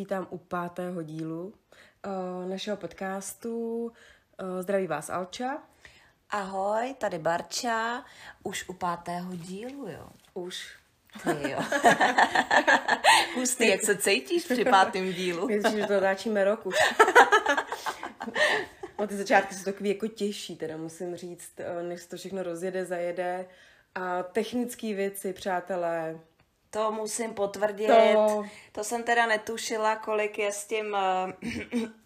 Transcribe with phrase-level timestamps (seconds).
[0.00, 1.52] Vítám u pátého dílu
[2.06, 3.84] uh, našeho podcastu.
[3.84, 5.62] Uh, zdraví vás Alča.
[6.30, 8.04] Ahoj, tady Barča,
[8.42, 10.08] už u pátého dílu, jo.
[10.34, 10.76] Už.
[11.22, 11.58] Ty jo.
[13.34, 15.46] Hustý, jak se cítíš při pátém dílu?
[15.46, 16.74] Myslím, že to natáčíme rok už.
[18.98, 22.42] no, ty začátky jsou takový jako těžší, teda musím říct, uh, než se to všechno
[22.42, 23.46] rozjede, zajede.
[23.94, 26.20] A technické věci, přátelé,
[26.70, 27.86] To musím potvrdit.
[27.88, 30.96] To- To, jsem teda netušila, kolik je s tím...
[30.96, 31.32] eh,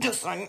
[0.07, 0.49] to jsem...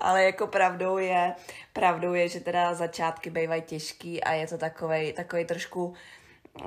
[0.00, 1.34] Ale jako pravdou je,
[1.72, 5.94] pravdou je, že teda začátky bývají těžký a je to takovej, takovej trošku,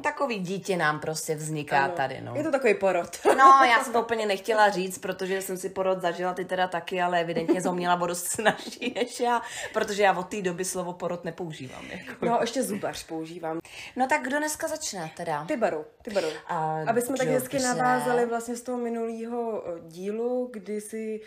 [0.02, 2.36] takový dítě nám prostě vzniká ano, tady, no.
[2.36, 3.20] Je to takový porod.
[3.26, 7.02] No, já jsem to úplně nechtěla říct, protože jsem si porod zažila, ty teda taky,
[7.02, 9.42] ale evidentně jsem měla o dost snažší než já,
[9.74, 11.86] protože já od té doby slovo porod nepoužívám.
[11.86, 12.26] Jako.
[12.26, 13.60] No, ještě zubař používám.
[13.96, 15.46] No tak kdo dneska začne teda?
[15.46, 16.28] Ty baru, ty baru.
[16.48, 21.22] A Aby jsme tak hezky navázali vlastně z toho minulého dílu, kdy si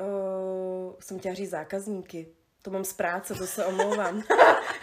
[0.00, 2.28] uh, jsem chtěla říct zákazníky.
[2.62, 4.22] To mám z práce, to se omlouvám.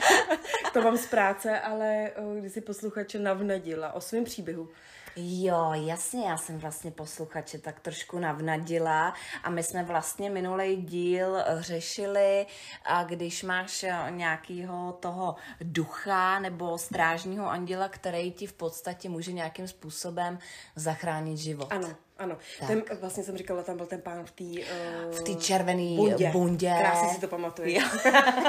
[0.74, 4.70] to mám z práce, ale uh, když si posluchače navnadila o svém příběhu.
[5.16, 9.14] Jo, jasně, já jsem vlastně posluchače tak trošku navnadila
[9.44, 12.46] a my jsme vlastně minulý díl eh, řešili,
[12.86, 19.32] a když máš eh, nějakého toho ducha nebo strážního anděla, který ti v podstatě může
[19.32, 20.40] nějakým způsobem
[20.76, 21.68] zachránit život.
[21.74, 22.38] Ano, ano.
[22.68, 26.30] Ten, vlastně jsem říkala, tam byl ten pán v té uh, V té červené bundě.
[26.30, 26.74] bundě.
[26.80, 27.80] Krásně si to pamatuju.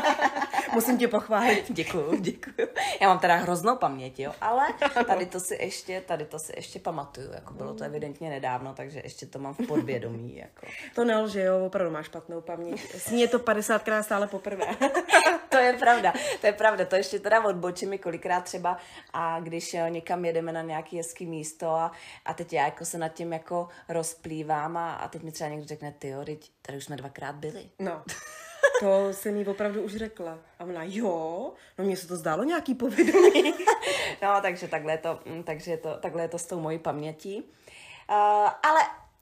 [0.72, 1.64] Musím tě pochválit.
[1.68, 2.68] Děkuju, děkuju.
[3.00, 4.66] Já mám teda hroznou paměť, jo, ale
[5.06, 9.00] tady to si ještě, tady to si ještě pamatuju, jako bylo to evidentně nedávno, takže
[9.04, 10.66] ještě to mám v podvědomí, jako.
[10.94, 12.94] To nelže, jo, opravdu máš špatnou paměť.
[12.94, 14.66] S ní je to 50krát stále poprvé.
[15.50, 18.78] To je pravda, to je pravda, to ještě teda odbočím kolikrát třeba
[19.12, 21.92] a když eh, někam jedeme na nějaký hezký místo a,
[22.24, 25.66] a teď já jako se nad tím jako rozplývám a, a teď mi třeba někdo
[25.66, 27.70] řekne, ty jo, teď tady už jsme dvakrát byli.
[27.78, 28.02] No,
[28.80, 30.38] to jsem jí opravdu už řekla.
[30.58, 33.54] A ona, jo, no mně se to zdálo nějaký povědomí.
[34.22, 36.78] No, takže takhle je to, mm, takže je to, takhle je to s tou mojí
[36.78, 37.38] pamětí.
[38.10, 38.16] Uh,
[38.62, 38.80] ale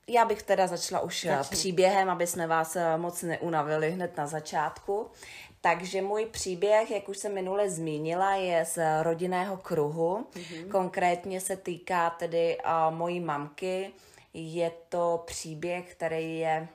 [0.08, 1.36] já bych teda začala už Začni.
[1.36, 1.56] Začni.
[1.56, 5.10] příběhem, aby jsme vás eh, moc neunavili hned na začátku.
[5.60, 10.26] Takže můj příběh, jak už jsem minule zmínila, je z rodinného kruhu.
[10.32, 10.70] Mm-hmm.
[10.70, 13.92] Konkrétně se týká tedy uh, mojí mamky.
[14.34, 16.68] Je to příběh, který je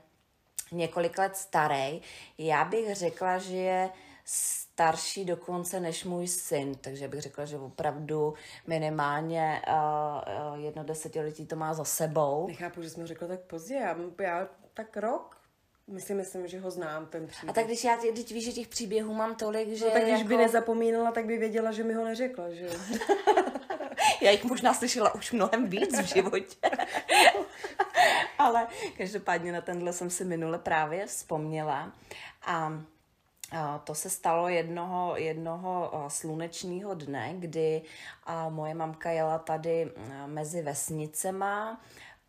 [0.71, 2.01] několik let starý.
[2.37, 3.89] Já bych řekla, že je
[4.25, 8.33] starší dokonce než můj syn, takže bych řekla, že opravdu
[8.67, 12.47] minimálně uh, jedno desetiletí to má za sebou.
[12.47, 15.42] Nechápu, že jsme řekla tak pozdě, já, já tak rok,
[15.87, 17.49] myslím, myslím, že ho znám, ten příběh.
[17.49, 20.13] A tak když já, teď víš, že těch příběhů mám tolik, že no, tak když
[20.13, 22.69] jako, by nezapomínala, tak by věděla, že mi ho neřekla, že
[24.21, 26.55] já jich možná slyšela už mnohem víc v životě.
[28.37, 28.67] Ale
[28.97, 31.91] každopádně na tenhle jsem si minule právě vzpomněla.
[32.45, 32.83] A
[33.83, 37.81] to se stalo jednoho, jednoho slunečního dne, kdy
[38.49, 39.91] moje mamka jela tady
[40.25, 41.81] mezi vesnicema,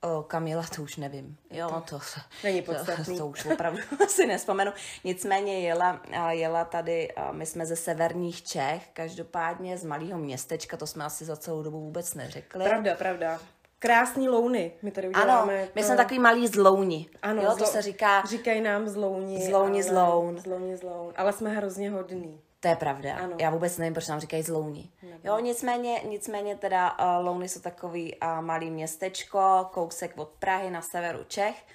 [0.04, 1.36] O, kam jela, to už nevím.
[1.50, 1.98] Jo, to,
[2.44, 3.18] Není to, podstatný.
[3.18, 3.78] to už opravdu
[4.08, 4.72] si nespomenu.
[5.04, 6.00] Nicméně jela,
[6.30, 11.36] jela tady, my jsme ze severních Čech, každopádně z malého městečka, to jsme asi za
[11.36, 12.64] celou dobu vůbec neřekli.
[12.64, 13.40] Pravda, pravda.
[13.78, 15.68] Krásný louny, my tady Ano, uděláme.
[15.74, 17.06] my to- jsme takový malí zlouni.
[17.22, 19.46] Ano, jo, to zlo- se říká, Říkají nám zlouni.
[19.46, 20.38] Zlouni, ale- zloun.
[20.38, 21.12] Zlouni, zloun.
[21.16, 22.40] Ale jsme hrozně hodní.
[22.64, 23.16] To je pravda.
[23.16, 23.36] Ano.
[23.38, 24.90] Já vůbec nevím, proč nám říkají zlouni.
[25.24, 30.82] Jo, nicméně, nicméně teda uh, Louny jsou takový uh, malý městečko, kousek od Prahy na
[30.82, 31.66] severu Čech.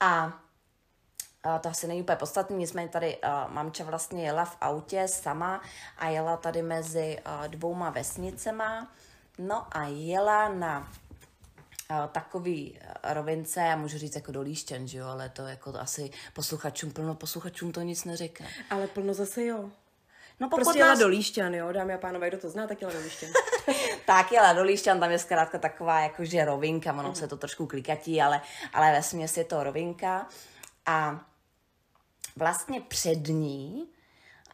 [0.00, 5.08] A uh, to asi není úplně podstatné, nicméně tady uh, mamča vlastně jela v autě
[5.08, 5.62] sama
[5.98, 8.92] a jela tady mezi uh, dvouma vesnicema.
[9.38, 10.92] No a jela na
[12.12, 16.92] takový rovince, já můžu říct jako do Líšťan, že jo, ale to jako asi posluchačům,
[16.92, 18.48] plno posluchačům to nic neřekne.
[18.70, 19.70] Ale plno zase jo.
[20.40, 22.80] No pokud Prostě jela nás do Líšťan, jo, dámy a pánové, kdo to zná, tak
[22.80, 23.30] jela do Líšťan.
[24.06, 28.22] tak jela do Líšťan, tam je zkrátka taková jakože rovinka, ono se to trošku klikatí,
[28.22, 28.40] ale,
[28.72, 30.26] ale ve směs je to rovinka.
[30.86, 31.20] A
[32.36, 33.88] vlastně před ní,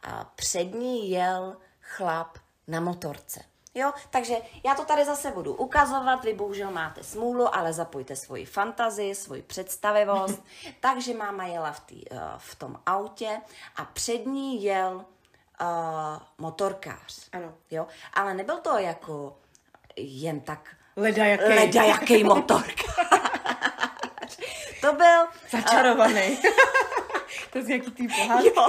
[0.03, 2.37] a před ní jel chlap
[2.67, 3.43] na motorce.
[3.73, 4.35] Jo, takže
[4.65, 9.41] já to tady zase budu ukazovat, vy bohužel máte smůlu, ale zapojte svoji fantazii, svoji
[9.41, 10.43] představivost.
[10.79, 13.41] takže máma jela v, tý, eh, v tom autě
[13.75, 15.05] a před ní jel
[15.61, 15.67] uh,
[16.37, 17.29] motorkář.
[17.31, 17.53] Ano.
[17.71, 19.37] Jo, ale nebyl to jako
[19.97, 21.43] jen tak Leda jaký.
[21.43, 23.17] leda jaký motorkář.
[24.81, 26.37] to byl Začarovaný.
[27.51, 28.51] to je z nějaký tý pohádky.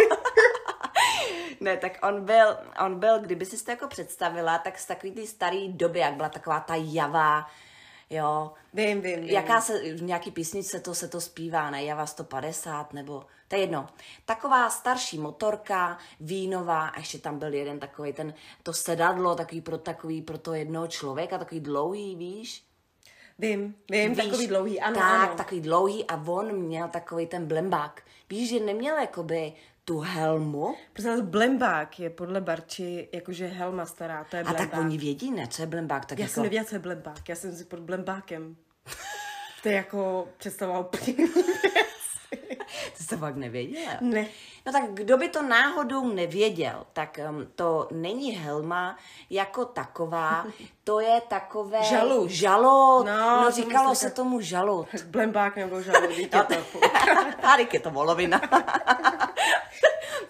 [1.60, 5.26] Ne, tak on byl, on byl, kdyby si to jako představila, tak z takový ty
[5.26, 7.46] starý doby, jak byla taková ta javá,
[8.10, 8.52] jo.
[8.74, 9.28] Vím, vím, vím.
[9.30, 13.62] Jaká se, v nějaký písničce to se to zpívá, ne, Java 150, nebo, to je
[13.62, 13.86] jedno.
[14.24, 19.78] Taková starší motorka, vínová, a ještě tam byl jeden takový ten, to sedadlo, takový pro
[19.78, 22.64] takový, pro to jednoho člověka, takový dlouhý, víš?
[23.38, 25.34] Vím, vím, Víš, takový dlouhý, ano, tak, ano.
[25.36, 28.02] takový dlouhý a on měl takový ten blembák.
[28.30, 29.52] Víš, že neměl jakoby
[29.84, 30.74] tu helmu
[31.04, 34.70] vás, blembák je podle Barči jakože helma stará, to je a blembák.
[34.70, 36.34] tak oni vědí, ne, co je blembák, tak Já jako...
[36.34, 38.56] jsem nevěděla, co je blembák, já jsem si pod blembákem.
[39.62, 40.84] To je jako představoval
[43.08, 43.92] Ty jsi fakt nevěděla.
[44.00, 44.26] Ne.
[44.66, 48.96] No tak kdo by to náhodou nevěděl, tak um, to není helma
[49.30, 50.46] jako taková,
[50.84, 51.82] to je takové...
[51.84, 52.30] Žalud.
[52.30, 53.06] Žalud.
[53.06, 54.86] No, No, to říkalo se tak- tomu žalud.
[55.06, 56.54] Blembák nebo žalud, dítě No, to.
[57.42, 58.40] Tady je to volovina.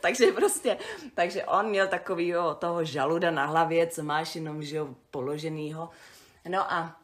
[0.00, 0.78] takže prostě,
[1.14, 5.90] takže on měl takovýho toho žaluda na hlavě, co máš jenom, že jo, položenýho.
[6.48, 6.96] No a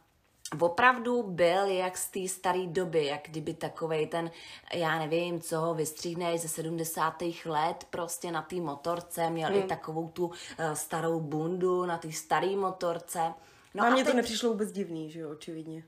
[0.61, 4.31] opravdu byl jak z té staré doby, jak kdyby takovej ten,
[4.75, 7.23] já nevím, co ho vystříhne ze 70.
[7.45, 9.59] let prostě na té motorce, měl Hmm.
[9.59, 10.33] i takovou tu uh,
[10.75, 13.19] starou bundu na té staré motorce.
[13.19, 13.35] No
[13.75, 15.85] No a mně teď- to nepřišlo vůbec divný, že jo, očividně.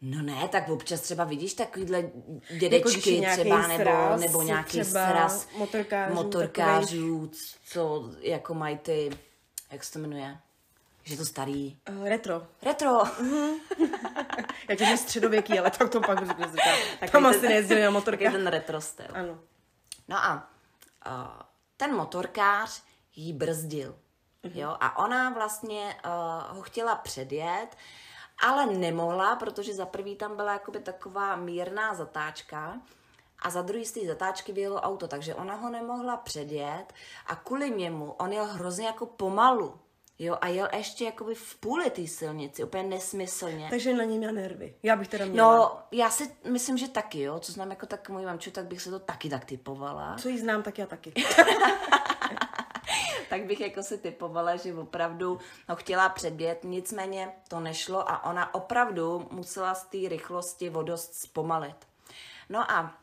[0.00, 2.12] No ne, tak občas třeba vidíš takovýhle Jako
[2.58, 7.30] dědečky nějaký třeba, nebo, sraz, nebo nějaký třeba sraz motorkářů motorkářů,
[7.68, 9.10] co jako mají ty,
[9.72, 10.36] jak se to jmenuje,
[11.06, 11.78] že to starý.
[11.90, 12.46] Uh, retro.
[12.62, 12.88] Retro.
[14.68, 16.70] Já tě středověký, ale tak to pak řekne říká.
[17.00, 18.32] Tak Tam asi nejezdili na motorkách.
[18.32, 19.06] ten retro styl.
[19.14, 19.38] Ano.
[20.08, 20.48] No a
[21.06, 21.42] uh,
[21.76, 22.82] ten motorkář
[23.16, 23.94] jí brzdil.
[24.54, 27.76] Jo, a ona vlastně uh, ho chtěla předjet,
[28.46, 32.80] ale nemohla, protože za prvý tam byla jakoby taková mírná zatáčka
[33.38, 36.92] a za druhý z té zatáčky vyjelo auto, takže ona ho nemohla předjet
[37.26, 39.80] a kvůli němu on jel hrozně jako pomalu.
[40.18, 43.66] Jo, a jel ještě jakoby v půli té silnici, úplně nesmyslně.
[43.70, 44.74] Takže na ní měla nervy.
[44.82, 45.56] Já bych teda měla.
[45.56, 47.38] No, já si myslím, že taky, jo.
[47.38, 50.16] Co znám jako tak můj mamču, tak bych se to taky tak typovala.
[50.18, 51.12] Co jí znám, tak já taky.
[53.28, 58.54] tak bych jako si typovala, že opravdu ho chtěla předjet, nicméně to nešlo a ona
[58.54, 61.76] opravdu musela z té rychlosti vodost zpomalit.
[62.48, 62.98] No a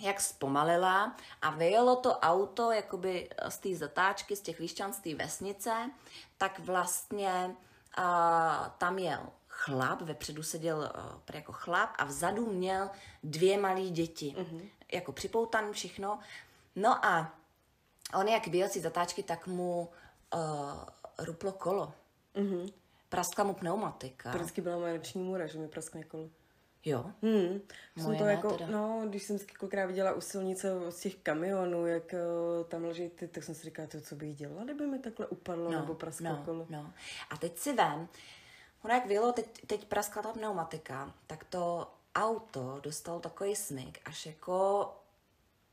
[0.00, 5.14] jak zpomalila a vyjelo to auto jakoby z té zatáčky, z těch lišťan, z té
[5.14, 5.90] vesnice,
[6.38, 7.56] tak vlastně
[7.98, 12.90] uh, tam jel chlap, vepředu seděl uh, jako chlap a vzadu měl
[13.22, 14.34] dvě malé děti.
[14.38, 14.68] Mm-hmm.
[14.92, 16.18] Jako připoutaný všechno.
[16.76, 17.34] No a
[18.14, 19.88] on jak vyjel si zatáčky, tak mu
[20.34, 20.40] uh,
[21.18, 21.92] ruplo kolo.
[22.34, 22.72] Mm-hmm.
[23.08, 24.30] Praskla mu pneumatika.
[24.30, 26.28] Vždycky byla moje noční můra, že mi praskne kolo.
[26.84, 27.10] Jo.
[27.22, 27.60] Hmm.
[27.96, 28.70] Jsem to jako, teda.
[28.70, 33.08] no, když jsem si kolikrát viděla u silnice z těch kamionů, jak uh, tam leží
[33.08, 35.94] ty, tak jsem si říkala, to, co bych dělala, kdyby mi takhle upadlo no, nebo
[35.94, 36.66] prasklo no, kolo.
[36.70, 36.92] No.
[37.30, 38.08] A teď si vem,
[38.82, 44.26] ono jak vyjelo, teď, teď praskla ta pneumatika, tak to auto dostalo takový smyk, až
[44.26, 44.86] jako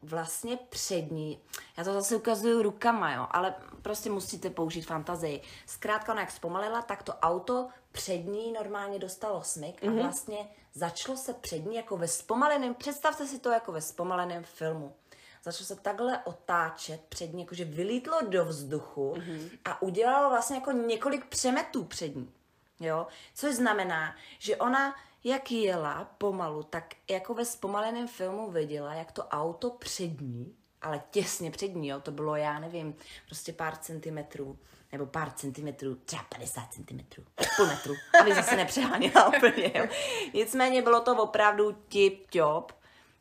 [0.04, 1.40] vlastně přední,
[1.78, 5.42] já to zase ukazuju rukama, jo, ale prostě musíte použít fantazii.
[5.66, 10.00] Zkrátka, ona jak zpomalila, tak to auto přední normálně dostalo smyk Mhm.
[10.00, 14.96] a vlastně začalo se přední jako ve zpomaleném, představte si to jako ve zpomaleném filmu.
[15.44, 19.50] Začalo se takhle otáčet přední, jakože vylítlo do vzduchu Mhm.
[19.66, 22.32] a udělalo vlastně jako několik přemetů přední.
[22.80, 23.08] Jo?
[23.36, 29.24] Což znamená, že ona jak jela pomalu, tak jako ve zpomaleném filmu viděla, jak to
[29.24, 34.60] auto přední, ale těsně přední, jo, to bylo, já nevím, prostě pár centimetrů,
[34.92, 37.24] nebo pár centimetrů, třeba 50 centimetrů,
[37.58, 39.86] půl metru, aby zase nepřeháněla úplně, jo.
[40.34, 42.66] Nicméně bylo to opravdu tip-top,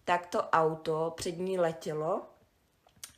[0.05, 2.30] tak to auto před ní letělo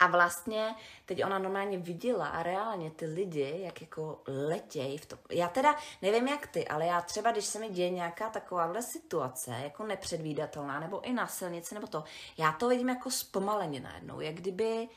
[0.03, 0.75] a vlastně
[1.07, 5.19] teď ona normálně viděla a reálně ty lidi, jak jako letějí v tom.
[5.31, 9.51] Já teda nevím jak ty, ale já třeba, když se mi děje nějaká takováhle situace,
[9.63, 12.05] jako nepředvídatelná, nebo i na silnici, nebo to,
[12.39, 14.89] já to vidím jako zpomaleně najednou, jak kdyby,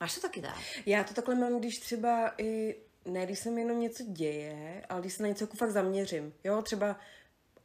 [0.00, 0.56] máš to taky tak?
[0.86, 5.00] Já to takhle mám, když třeba i, ne když se mi jenom něco děje, ale
[5.00, 6.34] když se na něco jako fakt zaměřím.
[6.44, 6.96] Jo, třeba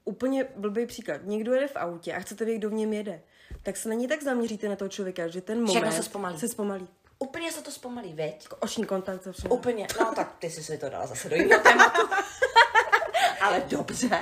[0.03, 1.21] úplně blbý příklad.
[1.23, 3.21] Někdo jede v autě a chcete vědět, kdo v něm jede.
[3.63, 6.39] Tak se na ní tak zaměříte na toho člověka, že ten moment Všechno se zpomalí.
[6.39, 6.87] se zpomalí.
[7.19, 8.47] Úplně se to zpomalí, veď?
[8.59, 9.49] Oční kontakt za všechno.
[9.55, 12.01] Úplně, no tak ty jsi si to dala zase do jiného tématu.
[13.41, 14.21] ale dobře.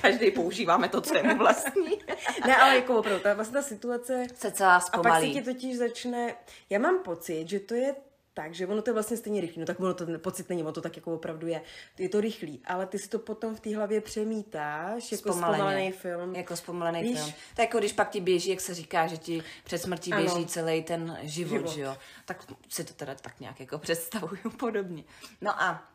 [0.00, 1.98] Každý používáme to, co je mu vlastní.
[2.46, 5.32] Ne, ale jako opravdu, ta, vlastně ta situace Se celá A pak se zpomalí.
[5.32, 6.34] ti totiž začne,
[6.70, 7.94] já mám pocit, že to je
[8.34, 9.60] takže ono to je vlastně stejně rychlý.
[9.60, 11.62] No tak ono to pocit není, ono to tak jako opravdu je.
[11.98, 16.34] Je to rychlý, ale ty si to potom v té hlavě přemítáš jako zpomalený film.
[16.34, 17.18] Jako zpomalený Víš?
[17.18, 17.32] film.
[17.50, 20.22] Tak jako když pak ti běží, jak se říká, že ti před smrtí ano.
[20.22, 21.96] běží celý ten život, život, že jo.
[22.24, 25.04] Tak si to teda tak nějak jako představuju podobně.
[25.40, 25.91] No a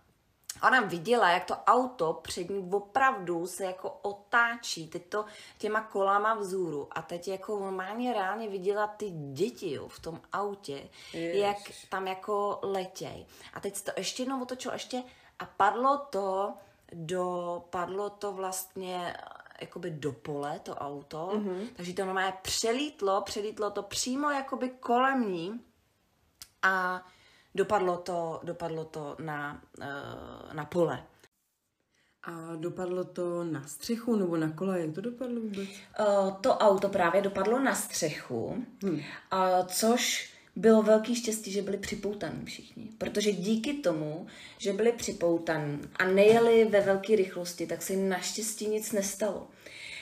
[0.63, 5.25] Ona viděla, jak to auto před ní opravdu se jako otáčí, teď to
[5.57, 10.89] těma kolama vzůru a teď jako normálně reálně viděla ty děti jo, v tom autě,
[11.13, 11.37] Jež.
[11.37, 11.57] jak
[11.89, 13.25] tam jako letěj.
[13.53, 15.03] A teď se to ještě jednou otočilo ještě
[15.39, 16.53] a padlo to
[16.93, 19.17] do, padlo to vlastně
[19.61, 21.67] jakoby do pole, to auto, mm-hmm.
[21.75, 25.61] takže to normálně přelítlo, přelítlo to přímo jakoby kolem ní
[26.61, 27.05] a
[27.57, 31.03] dopadlo to, dopadlo to na, eh, na pole.
[32.23, 34.77] A dopadlo to na střechu nebo na kola?
[34.77, 35.69] Jak to dopadlo vůbec?
[35.99, 38.93] Uh, to auto právě dopadlo na střechu, hmm.
[38.93, 39.01] uh,
[39.67, 42.89] což bylo velký štěstí, že byli připoutaní všichni.
[42.97, 48.67] Protože díky tomu, že byli připoutaní a nejeli ve velké rychlosti, tak se jim naštěstí
[48.67, 49.47] nic nestalo.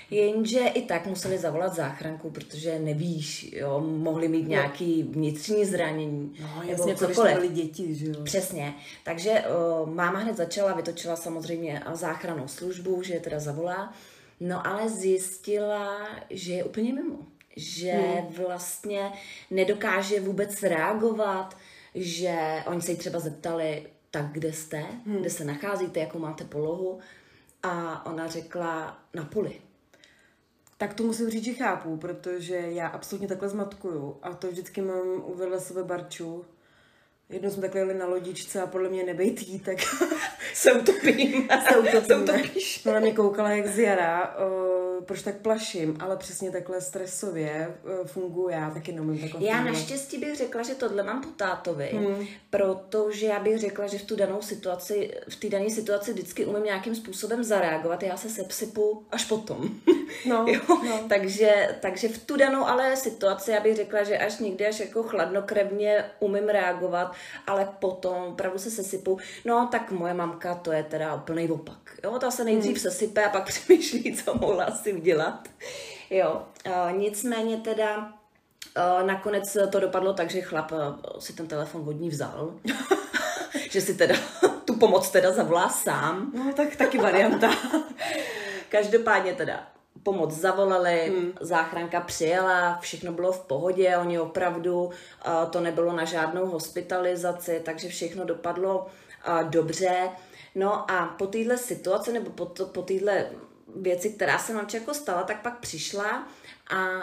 [0.09, 6.35] Jenže i tak museli zavolat záchranku, protože nevíš, jo, mohli mít nějaký vnitřní zranění.
[6.41, 7.35] No, jasně, nebo cokoliv.
[7.35, 8.23] byli děti, že jo.
[8.23, 8.73] Přesně.
[9.03, 13.93] Takže o, máma hned začala, vytočila samozřejmě záchranou službu, že je teda zavolá.
[14.39, 17.17] No ale zjistila, že je úplně mimo.
[17.55, 18.45] Že hmm.
[18.47, 19.11] vlastně
[19.51, 21.57] nedokáže vůbec reagovat,
[21.95, 25.17] že oni se jí třeba zeptali, tak kde jste, hmm.
[25.19, 26.99] kde se nacházíte, jakou máte polohu.
[27.63, 29.64] A ona řekla na poli.
[30.77, 35.23] Tak to musím říct, že chápu, protože já absolutně takhle zmatkuju a to vždycky mám
[35.25, 36.45] uvedla sebe barču.
[37.29, 39.77] Jednou jsme takhle jeli na lodičce a podle mě nebejt jí, tak
[40.53, 41.47] se utopím.
[41.69, 42.01] se utopím.
[42.01, 42.83] se utopíš.
[42.83, 44.35] No na mě koukala jak z jara,
[45.01, 49.73] proč tak plaším, ale přesně takhle stresově uh, funguje, já taky nemůžu takhle Já fungovat.
[49.73, 52.27] naštěstí bych řekla, že tohle mám po tátovi, hmm.
[52.49, 56.63] protože já bych řekla, že v tu danou situaci, v té dané situaci vždycky umím
[56.63, 59.69] nějakým způsobem zareagovat, já se sepsypu až potom.
[60.25, 60.61] No, jo?
[60.67, 60.99] No.
[61.09, 65.03] takže, takže v tu danou ale situaci já bych řekla, že až někdy až jako
[65.03, 67.13] chladnokrevně umím reagovat,
[67.47, 69.17] ale potom opravdu se sesypu.
[69.45, 71.77] No tak moje mamka to je teda úplný opak.
[72.03, 72.79] Jo, ta se nejdřív hmm.
[72.79, 75.47] sesype a pak přemýšlí, co mohla si udělat.
[76.09, 76.41] Jo,
[76.91, 78.13] nicméně teda
[79.05, 80.71] nakonec to dopadlo tak, že chlap
[81.19, 82.53] si ten telefon od ní vzal.
[83.71, 84.15] že si teda
[84.65, 86.31] tu pomoc teda zavolá sám.
[86.35, 87.49] No tak taky varianta.
[88.69, 89.67] Každopádně teda
[90.03, 91.33] pomoc zavolali, hmm.
[91.41, 94.91] záchranka přijela, všechno bylo v pohodě, oni opravdu, uh,
[95.49, 100.09] to nebylo na žádnou hospitalizaci, takže všechno dopadlo uh, dobře.
[100.55, 103.25] No a po téhle situaci, nebo po, to, po téhle
[103.75, 106.27] věci, která se nám jako stala, tak pak přišla
[106.69, 106.99] a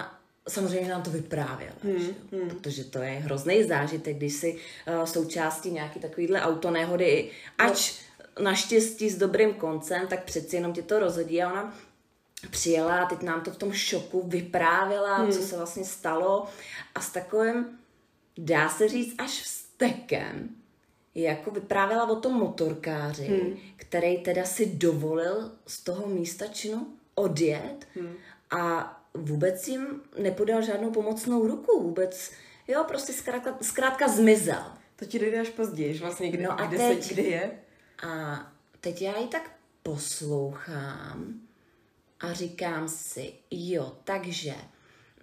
[0.48, 2.48] samozřejmě nám to vyprávěla, hmm, hmm.
[2.48, 7.94] protože to je hrozný zážitek, když si uh, součástí nějaký takovýhle autonehody, ač
[8.38, 8.44] no.
[8.44, 11.74] naštěstí s dobrým koncem, tak přeci jenom ti to rozhodí a ona
[12.50, 15.32] přijela a teď nám to v tom šoku vyprávěla, hmm.
[15.32, 16.46] co se vlastně stalo
[16.94, 17.78] a s takovým,
[18.38, 20.48] dá se říct, až vztekem,
[21.14, 23.56] jako vyprávěla o tom motorkáři, hmm.
[23.76, 28.14] který teda si dovolil z toho místa činu odjet hmm.
[28.50, 32.30] a vůbec jim nepodal žádnou pomocnou ruku, vůbec,
[32.68, 34.62] jo, prostě zkrátka, zkrátka zmizel.
[34.96, 37.50] To ti dojde až později, vlastně, kde, no a kde, teď, se, kde je?
[38.08, 39.50] A teď já ji tak
[39.82, 41.40] poslouchám
[42.20, 44.54] a říkám si, jo, takže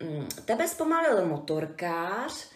[0.04, 2.50] mm, tebe zpomalil motorkář,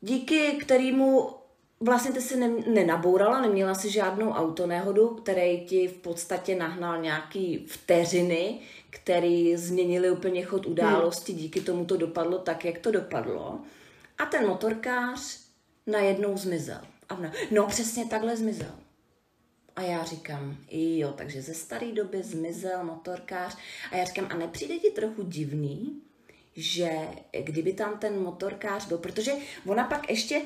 [0.00, 1.41] díky kterému
[1.82, 7.66] vlastně ty si ne, nenabourala, neměla si žádnou autonehodu, který ti v podstatě nahnal nějaký
[7.68, 8.60] vteřiny,
[8.90, 11.40] který změnili úplně chod události, hmm.
[11.40, 13.60] díky tomu to dopadlo tak, jak to dopadlo.
[14.18, 15.40] A ten motorkář
[15.86, 16.80] najednou zmizel.
[17.08, 18.72] A ona, no přesně takhle zmizel.
[19.76, 23.56] A já říkám, jo, takže ze staré doby zmizel motorkář.
[23.92, 26.02] A já říkám, a nepřijde ti trochu divný,
[26.56, 26.90] že
[27.44, 29.32] kdyby tam ten motorkář byl, protože
[29.66, 30.42] ona pak ještě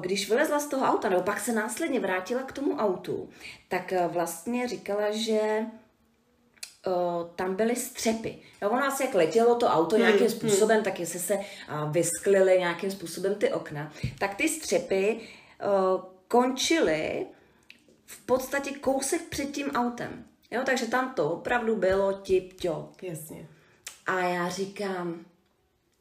[0.00, 3.28] když vylezla z toho auta, nebo pak se následně vrátila k tomu autu,
[3.68, 5.66] tak eh, vlastně říkala, že eh,
[7.36, 8.38] tam byly střepy.
[8.62, 10.36] No, ono asi jak letělo to auto hmm, nějakým hmm.
[10.36, 10.84] způsobem, hmm.
[10.84, 11.38] tak jestli se
[11.90, 15.20] vysklily nějakým způsobem ty okna, tak ty střepy
[16.28, 17.26] končily
[18.06, 20.24] v podstatě kousek před tím autem.
[20.50, 22.88] Jo, takže tam to opravdu bylo tip-top.
[23.02, 23.48] Jasně.
[24.06, 25.24] A já říkám,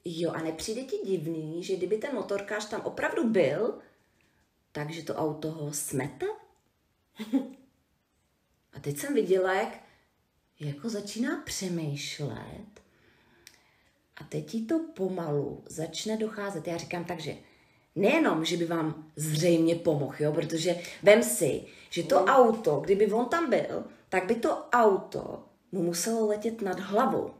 [0.08, 3.78] jo, a nepřijde ti divný, že kdyby ten motorkář tam opravdu byl,
[4.72, 6.26] takže to auto ho smete?
[8.74, 9.80] a teď jsem viděla, jak
[10.60, 12.82] jako začíná přemýšlet
[14.18, 16.68] a teď jí to pomalu začne docházet.
[16.68, 17.36] Já říkám, takže
[17.96, 23.26] nejenom, že by vám zřejmě pomohl, jo, protože vem si, že to auto, kdyby on
[23.26, 27.34] tam byl, tak by to auto mu muselo letět nad hlavou.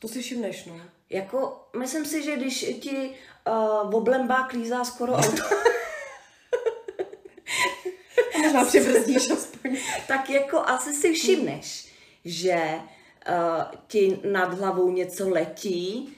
[0.00, 0.80] To si všimneš, no.
[1.10, 3.14] Jako, myslím si, že když ti
[3.48, 5.42] uh, oblembá klízá skoro auto,
[8.42, 9.76] Možná přibrzdíš aspoň.
[10.08, 11.92] tak jako asi si všimneš,
[12.24, 12.80] že
[13.28, 16.16] uh, ti nad hlavou něco letí,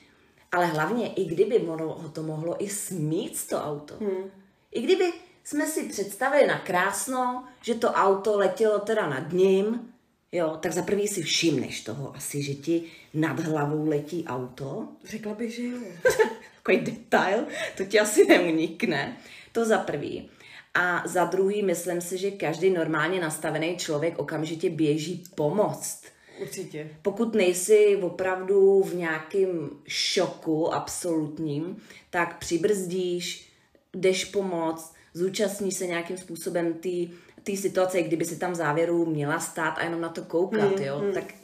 [0.53, 3.95] ale hlavně i kdyby mohlo, to mohlo i smít to auto.
[4.01, 4.31] Hmm.
[4.73, 5.13] I kdyby
[5.45, 9.93] jsme si představili na krásno, že to auto letělo teda nad ním,
[10.33, 12.83] jo, tak za prvý si všimneš toho asi, že ti
[13.15, 14.89] nad hlavou letí auto.
[15.05, 15.79] Řekla bych, že jo.
[16.57, 17.45] Takový detail,
[17.77, 19.17] to ti asi neunikne.
[19.53, 20.31] To za prvý.
[20.75, 26.03] A za druhý, myslím si, že každý normálně nastavený člověk okamžitě běží pomoct.
[26.41, 26.91] Určitě.
[27.03, 31.77] Pokud nejsi opravdu v nějakém šoku absolutním,
[32.11, 33.53] tak přibrzdíš,
[33.95, 37.15] jdeš pomoct, zúčastníš se nějakým způsobem té
[37.57, 41.03] situace, kdyby si tam v závěru měla stát a jenom na to koukat, mm, jo,
[41.03, 41.13] mm.
[41.13, 41.35] tak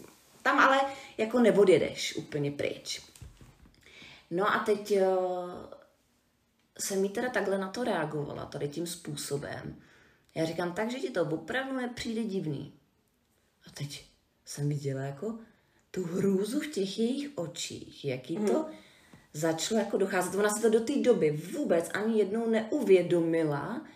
[0.42, 0.80] tam ale
[1.18, 3.02] jako neodjedeš úplně pryč.
[4.30, 5.50] No a teď uh,
[6.78, 9.76] jsem mi teda takhle na to reagovala, tady tím způsobem.
[10.34, 12.73] Já říkám, takže ti to opravdu nepřijde divný.
[13.66, 14.06] A teď
[14.44, 15.38] jsem viděla jako
[15.90, 18.75] tu hrůzu v těch jejich očích, jaký to mm.
[19.32, 20.38] začalo jako docházet.
[20.38, 23.87] Ona se to do té doby vůbec ani jednou neuvědomila,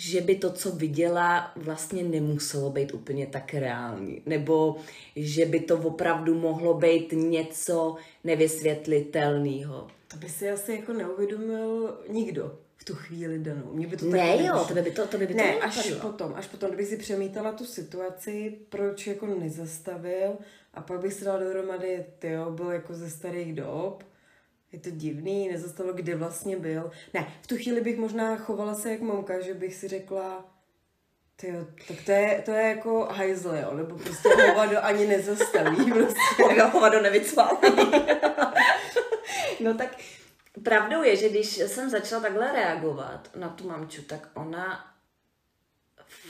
[0.00, 4.22] že by to, co viděla, vlastně nemuselo být úplně tak reální.
[4.26, 4.76] Nebo
[5.16, 9.88] že by to opravdu mohlo být něco nevysvětlitelného.
[10.08, 13.72] To by si asi jako neuvědomil nikdo v tu chvíli danou.
[13.72, 16.34] Mě by to ne, jo, to by to, to by, by ne, to až potom,
[16.34, 20.38] až potom, kdyby si přemítala tu situaci, proč jako nezastavil
[20.74, 24.04] a pak bych se dala dohromady, tyjo, byl jako ze starých dob,
[24.72, 26.90] je to divný, nezastavil, kde vlastně byl.
[27.14, 30.44] Ne, v tu chvíli bych možná chovala se jak mamka, že bych si řekla,
[31.36, 36.62] tyjo, tak to je, to je jako hajzle, jo, nebo prostě hovado ani nezastaví, prostě.
[36.72, 37.58] hovado nevycválí.
[39.60, 39.96] no tak
[40.62, 44.94] pravdou je, že když jsem začala takhle reagovat na tu mamču, tak ona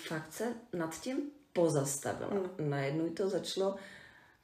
[0.09, 2.31] fakt se nad tím pozastavila.
[2.35, 2.71] Mm.
[2.71, 3.77] Najednou to začalo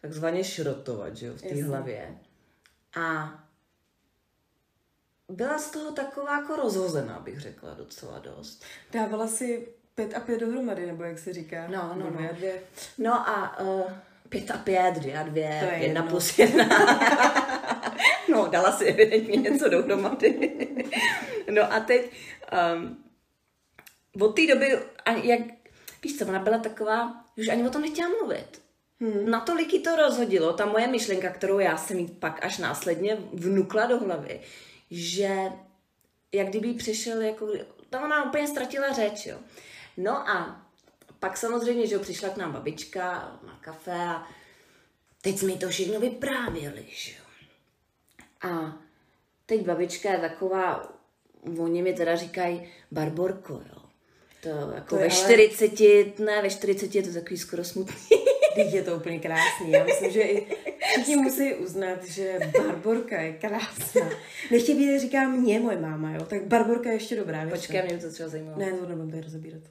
[0.01, 2.18] takzvaně šrotovat, že jo, v té hlavě.
[2.97, 3.35] A
[5.29, 8.65] byla z toho taková jako rozhozená, bych řekla docela dost.
[8.93, 11.67] Dávala si pět a pět dohromady, nebo jak se říká?
[11.69, 12.31] No, no, dvě no.
[12.31, 12.62] a dvě.
[12.99, 13.93] No a uh,
[14.29, 16.11] pět a pět, dvě a dvě, To je jedna jedno.
[16.11, 16.69] plus jedna.
[18.29, 20.57] no, dala si evidentně něco dohromady.
[21.51, 22.11] no a teď
[22.77, 23.05] um,
[24.21, 25.41] od té doby, ani jak,
[26.03, 28.62] víš co, ona byla taková, už ani o tom nechtěla mluvit.
[29.01, 29.31] Hmm.
[29.31, 33.87] Natolik jí to rozhodilo, ta moje myšlenka, kterou já jsem jí pak až následně vnukla
[33.87, 34.41] do hlavy,
[34.90, 35.38] že
[36.33, 37.49] jak kdyby přišel, jako,
[37.90, 39.38] tam ona úplně ztratila řeč, jo.
[39.96, 40.66] No a
[41.20, 43.03] pak samozřejmě, že jo, přišla k nám babička
[43.46, 44.27] na kafe a
[45.22, 47.25] teď jsme to všechno vyprávěli, že jo.
[48.51, 48.77] A
[49.46, 50.92] teď babička je taková,
[51.59, 53.83] oni mi teda říkají Barborko, jo.
[54.42, 57.94] To jako To ve ale- 40, ne, ve 40 je to takový skoro smutný.
[58.55, 59.70] Teď je to úplně krásný.
[59.70, 60.46] Já myslím, že i
[61.03, 64.09] všichni musí uznat, že Barborka je krásná.
[64.51, 66.25] Nechtějí říká mě moje máma, jo?
[66.25, 67.45] Tak Barborka je ještě dobrá.
[67.45, 67.57] věřte.
[67.57, 68.59] Počkej, mě to třeba zajímalo.
[68.59, 69.63] Ne, to nebudeme tady rozebírat.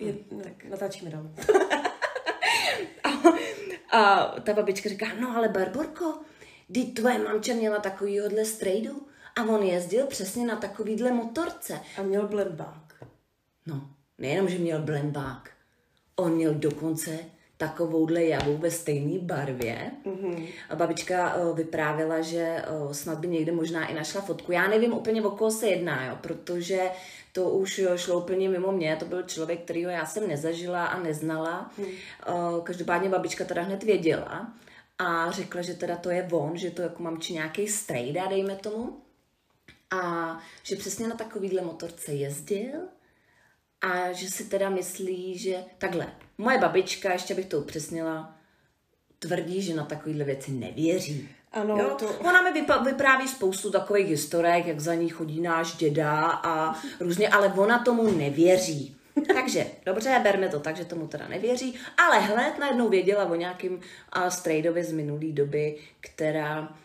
[0.00, 1.30] Je, no, tak natáčíme dál.
[3.90, 6.20] A ta babička říká, no ale Barborko,
[6.72, 9.06] ty tvoje mamča měla takovýhodle strejdu
[9.36, 11.80] a on jezdil přesně na takovýhle motorce.
[11.98, 13.04] A měl blembák.
[13.66, 15.50] No, nejenom, že měl blembák,
[16.16, 17.18] on měl dokonce
[17.58, 19.90] takovouhle javu ve stejné barvě.
[20.04, 20.48] Mm-hmm.
[20.70, 24.52] A babička uh, vyprávěla, že uh, snad by někde možná i našla fotku.
[24.52, 26.90] Já nevím úplně, o koho se jedná, jo, protože
[27.32, 28.96] to už jo, šlo úplně mimo mě.
[28.96, 31.70] To byl člověk, kterýho já jsem nezažila a neznala.
[31.78, 31.84] Mm.
[31.84, 34.52] Uh, každopádně babička teda hned věděla
[34.98, 38.96] a řekla, že teda to je on, že to jako mamči nějaký strejda, dejme tomu.
[39.90, 42.80] A že přesně na takovýhle motorce jezdil
[43.80, 46.06] a že si teda myslí, že takhle,
[46.38, 48.34] moje babička, ještě bych to upřesnila,
[49.18, 51.28] tvrdí, že na takovýhle věci nevěří.
[51.52, 51.96] Ano, jo?
[51.98, 56.78] to- Ona mi vypa- vypráví spoustu takových historek, jak za ní chodí náš děda a
[57.00, 58.96] různě, ale ona tomu nevěří.
[59.34, 61.74] Takže, dobře, berme to tak, že tomu teda nevěří,
[62.06, 63.80] ale hned najednou věděla o nějakým
[64.12, 66.76] a, strejdovi z minulé doby, která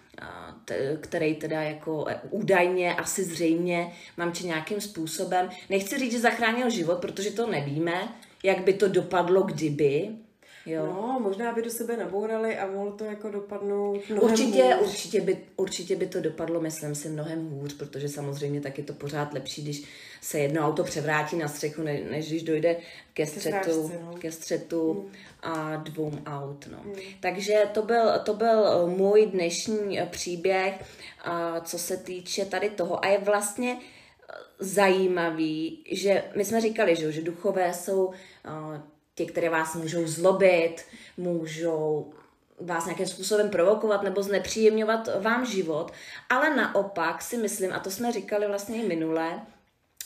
[1.01, 6.99] který teda jako e, údajně, asi zřejmě, mamče nějakým způsobem, nechci říct, že zachránil život,
[6.99, 10.09] protože to nevíme, jak by to dopadlo, kdyby,
[10.65, 10.85] Jo.
[10.85, 14.87] No, možná by do sebe nabourali a mohlo to jako dopadnout mnohem Určitě, hůř.
[14.87, 18.93] určitě, by, určitě by to dopadlo, myslím si, mnohem hůř, protože samozřejmě tak je to
[18.93, 19.83] pořád lepší, když
[20.21, 22.77] se jedno auto převrátí na střechu, ne, než když dojde
[23.13, 24.17] ke střetu, no.
[24.17, 25.09] ke střetu
[25.41, 26.67] a dvou aut.
[26.71, 26.93] No.
[27.19, 30.83] Takže to byl, to byl eh, můj dnešní eh, příběh,
[31.23, 33.05] a co se týče tady toho.
[33.05, 38.11] A je vlastně eh, zajímavý, že my jsme říkali, že, že duchové jsou
[39.15, 40.85] ti, které vás můžou zlobit,
[41.17, 42.13] můžou
[42.59, 45.91] vás nějakým způsobem provokovat nebo znepříjemňovat vám život,
[46.29, 49.41] ale naopak si myslím, a to jsme říkali vlastně i minule,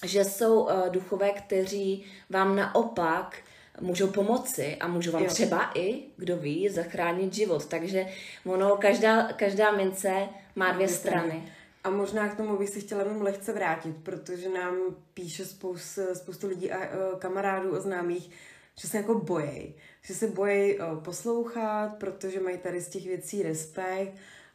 [0.05, 3.37] že jsou uh, duchové, kteří vám naopak
[3.81, 5.29] můžou pomoci a můžou vám Jo.
[5.29, 7.65] třeba i, kdo ví, zachránit život.
[7.65, 8.05] Takže
[8.45, 11.53] ono, každá, každá mince má dvě strany.
[11.83, 14.75] A možná k tomu bych si chtěla jenom lehce vrátit, protože nám
[15.13, 18.29] píše spoustu, spoustu lidí a uh, kamarádů a známých,
[18.79, 19.73] že se jako bojí.
[20.01, 24.13] Že se bojí uh, poslouchat, protože mají tady z těch věcí respekt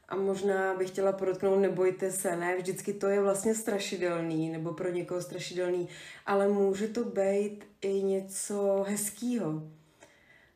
[0.09, 4.91] a možná bych chtěla podotknout, nebojte se, ne, vždycky to je vlastně strašidelný, nebo pro
[4.91, 5.89] někoho strašidelný,
[6.27, 9.63] ale může to být i něco hezkýho.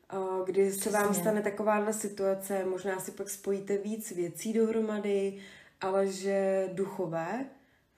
[0.09, 1.23] A Kdy se vám Přesně.
[1.23, 5.39] stane takováhle situace, možná si pak spojíte víc věcí dohromady,
[5.81, 7.45] ale že duchové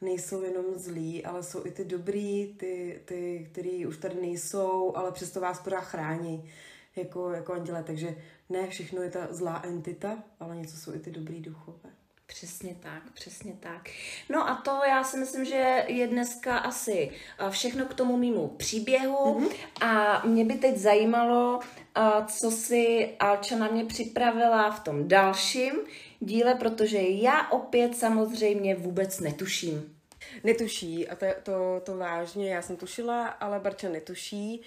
[0.01, 5.11] nejsou jenom zlí, ale jsou i ty dobrý, ty, ty který už tady nejsou, ale
[5.11, 6.51] přesto vás pořád chrání
[6.95, 7.83] jako, jako anděle.
[7.83, 8.15] Takže
[8.49, 11.89] ne všechno je ta zlá entita, ale něco jsou i ty dobrý duchové.
[12.25, 13.89] Přesně tak, přesně tak.
[14.29, 18.47] No a to já si myslím, že je dneska asi a, všechno k tomu mýmu
[18.47, 19.55] příběhu mm-hmm.
[19.81, 21.59] a mě by teď zajímalo,
[21.95, 25.73] a, co si Alča na mě připravila v tom dalším
[26.19, 29.95] díle, protože já opět samozřejmě vůbec netuším.
[30.43, 34.61] Netuší a to, to, to vážně, já jsem tušila, ale Barča netuší.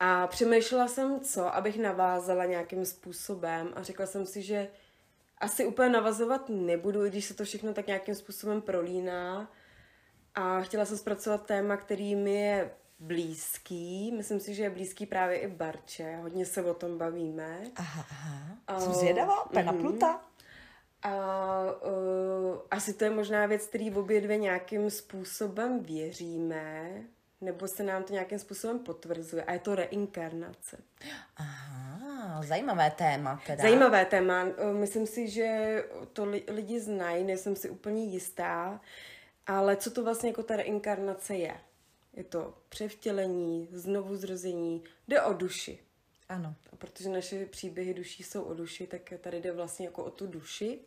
[0.00, 4.68] A přemýšlela jsem, co, abych navázala nějakým způsobem a řekla jsem si, že
[5.38, 9.50] asi úplně navazovat nebudu, i když se to všechno tak nějakým způsobem prolíná.
[10.34, 14.12] A chtěla jsem zpracovat téma, který mi je blízký.
[14.16, 16.16] Myslím si, že je blízký právě i Barče.
[16.16, 17.60] Hodně se o tom bavíme.
[17.76, 18.06] Aha,
[18.66, 18.80] aha.
[18.80, 20.20] Jsem zvědavá, pena pluta.
[21.06, 26.90] A uh, asi to je možná věc, který obě dvě nějakým způsobem věříme,
[27.40, 29.44] nebo se nám to nějakým způsobem potvrzuje.
[29.44, 30.78] A je to reinkarnace.
[31.36, 33.62] Aha, zajímavé téma teda.
[33.62, 34.44] Zajímavé téma.
[34.44, 38.80] Uh, Myslím si, že to li- lidi znají, nejsem si úplně jistá,
[39.46, 41.54] ale co to vlastně jako ta reinkarnace je?
[42.14, 45.78] Je to převtělení, znovu zrození, jde o duši.
[46.28, 46.54] Ano.
[46.72, 50.26] A protože naše příběhy duší jsou o duši, tak tady jde vlastně jako o tu
[50.26, 50.78] duši,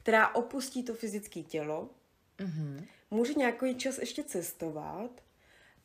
[0.00, 1.88] která opustí to fyzické tělo,
[2.40, 2.86] Mhm.
[3.10, 5.10] může nějaký čas ještě cestovat,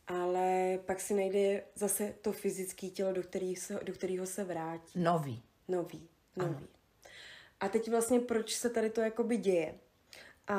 [0.08, 5.00] ale pak si najde zase to fyzické tělo, do kterého se, do kterého se vrátí.
[5.00, 5.44] Nový.
[5.68, 6.68] Nový, nový.
[7.60, 9.76] A teď vlastně proč se tady to jakoby děje?
[10.48, 10.58] A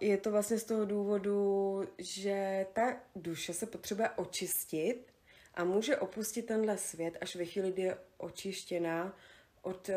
[0.00, 5.12] je to vlastně z toho důvodu, že ta duše se potřebuje očistit
[5.54, 9.16] a může opustit tenhle svět až ve chvíli, kdy je očištěná
[9.62, 9.94] od uh,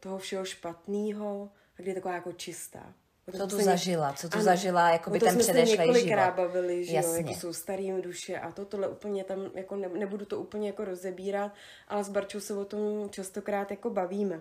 [0.00, 2.92] toho všeho špatného a kdy je taková jako čistá.
[3.28, 4.12] O Co to ně- zažila?
[4.12, 4.42] Co Ano.
[4.42, 6.36] zažila, jakoby O tom ten několikrát život?
[6.36, 10.24] bavili, že jo, jako jsou starým duše a to, tohle úplně tam, jako ne, nebudu
[10.24, 11.52] to úplně jako rozebírat,
[11.88, 14.40] ale s Barčou se o tom častokrát jako bavíme.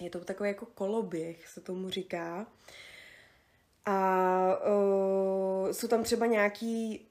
[0.00, 2.46] Je to takový jako koloběh, se tomu říká.
[3.84, 7.06] A uh, jsou tam třeba nějaký,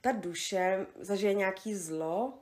[0.00, 2.32] ta duše zažije nějaký zlo,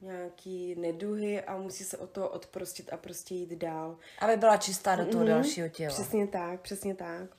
[0.00, 3.96] nějaký neduhy a musí se o to odprostit a prostě jít dál.
[4.18, 5.94] Aby byla čistá do toho Mhm, dalšího těla.
[5.94, 7.36] Přesně tak, přesně tak.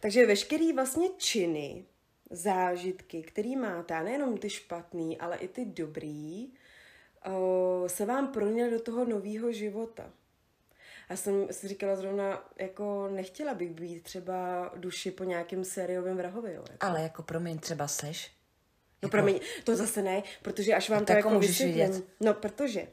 [0.00, 1.84] Takže veškerý vlastně činy,
[2.30, 6.48] zážitky, který máte, a nejenom ty špatný, ale i ty dobrý,
[7.32, 10.10] o, se vám proněly do toho nového života.
[11.10, 16.54] Já jsem si říkala zrovna, jako nechtěla bych být třeba duši po nějakém sériovém vrahovi,
[16.54, 16.64] jo.
[16.70, 16.86] Jako.
[16.86, 18.32] Ale jako promiň, třeba seš.
[19.02, 22.02] No promiň, to zase ne, protože až vám to tak jako můžeš vysvětlím.
[22.20, 22.86] No, protože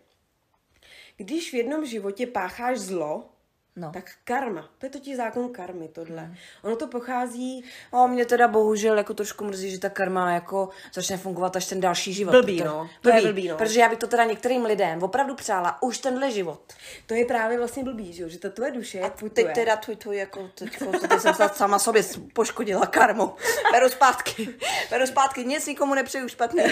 [1.17, 3.29] když v jednom životě pácháš zlo,
[3.75, 3.91] No.
[3.91, 6.21] tak karma, to je totiž zákon karmy, tohle.
[6.21, 6.35] Hmm.
[6.63, 11.17] Ono to pochází, O, mě teda bohužel jako trošku mrzí, že ta karma jako začne
[11.17, 12.31] fungovat až ten další život.
[12.31, 12.89] Blbý, protože- no.
[13.01, 13.57] To je blbý, no.
[13.57, 16.61] Protože já bych to teda některým lidem opravdu přála už tenhle život.
[17.05, 18.29] to je právě vlastně blbý, že, jo?
[18.29, 19.29] že ta tvoje duše A putuje.
[19.29, 22.03] teď teda tvůj, tvůj, jako, teďko, teď jsem se sama sobě
[22.33, 23.33] poškodila karmu.
[23.71, 24.49] Beru zpátky.
[24.89, 26.63] Beru zpátky, nic nikomu nepřeju špatný.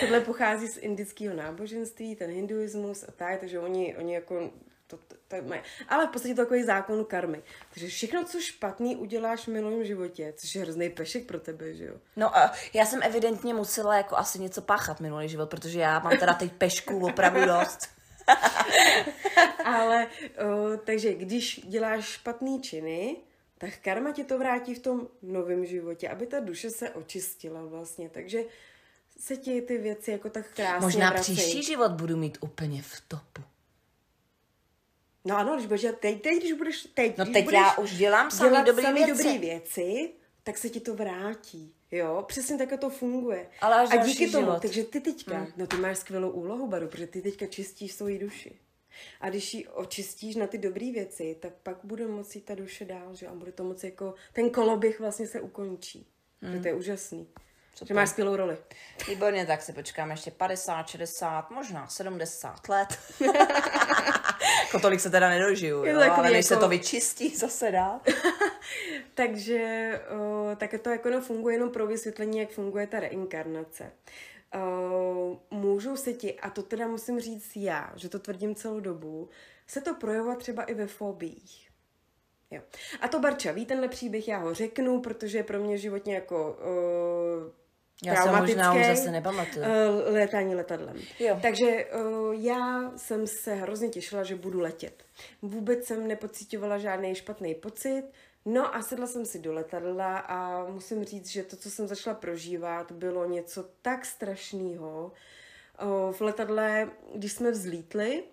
[0.00, 4.50] Tohle pochází z indického náboženství, ten hinduismus a tak, takže oni, oni jako
[4.86, 5.62] To, to, to je moje.
[5.88, 7.42] Ale v podstatě to takový zákon karmy.
[7.74, 11.84] Takže všechno, co špatný uděláš v minulém životě, což je hrozný pešek pro tebe, že
[11.84, 11.94] jo?
[12.16, 16.18] No a já jsem evidentně musela jako asi něco páchat minulý život, protože já mám
[16.18, 17.88] teda teď pešku opravdu dost.
[19.64, 23.16] Ale, o, takže když děláš špatný činy,
[23.58, 28.08] tak karma ti to vrátí v tom novém životě, aby ta duše se očistila vlastně.
[28.08, 28.42] Takže
[29.20, 31.36] se ti ty věci jako tak krásně Možná vracejí.
[31.36, 33.42] příští život budu mít úplně v topu.
[35.26, 37.78] No ano, když budeš, dělat- teď, teď, když budeš, teď, No když teď budeš já
[37.78, 39.22] už dělám samý dělat dobrý samý věci.
[39.24, 40.12] dobrý věci,
[40.42, 41.72] tak se ti to vrátí.
[41.90, 43.46] Jo, přesně tak to funguje.
[43.60, 44.62] Ale až A díky tomu, život.
[44.62, 45.52] takže ty teďka, hmm.
[45.56, 48.58] no ty máš skvělou úlohu, Baru, protože ty teďka čistíš svoji duši.
[49.20, 53.14] A když ji očistíš na ty dobré věci, tak pak bude moci ta duše dál,
[53.14, 53.26] že?
[53.26, 56.06] A bude to moci jako, ten koloběh vlastně se ukončí.
[56.42, 56.62] Hmm.
[56.62, 57.28] To je úžasný.
[57.84, 58.56] Že máš skvělou roli.
[59.08, 62.98] Výborně, tak si počkáme ještě 50, 60, možná 70 let.
[64.64, 66.00] jako tolik se teda nedožiju, jo?
[66.10, 68.00] ale než se jako- to vyčistí zase dá.
[69.14, 73.92] Takže uh, tak to jako no, funguje jenom pro vysvětlení, jak funguje ta reinkarnace.
[74.54, 79.28] Uh, můžou se ti, a to teda musím říct já, že to tvrdím celou dobu,
[79.66, 81.68] se to projevovat třeba i ve fobiích.
[82.50, 82.62] Jo.
[83.00, 86.50] A to Barča ví tenhle příběh, já ho řeknu, protože je pro mě životně jako
[86.50, 87.65] uh,
[88.04, 89.64] Já se možná už zase nepamatuju.
[89.64, 90.96] Uh, létání letadlem.
[91.18, 91.38] Jo.
[91.42, 95.04] Takže uh, já jsem se hrozně těšila, že budu letět.
[95.42, 98.02] Vůbec jsem nepocitovala žádný špatný pocit.
[98.44, 102.16] No a sedla jsem si do letadla a musím říct, že to, co jsem začala
[102.16, 105.12] prožívat, bylo něco tak strašného.
[105.82, 108.24] Uh, v letadle, když jsme vzlítli,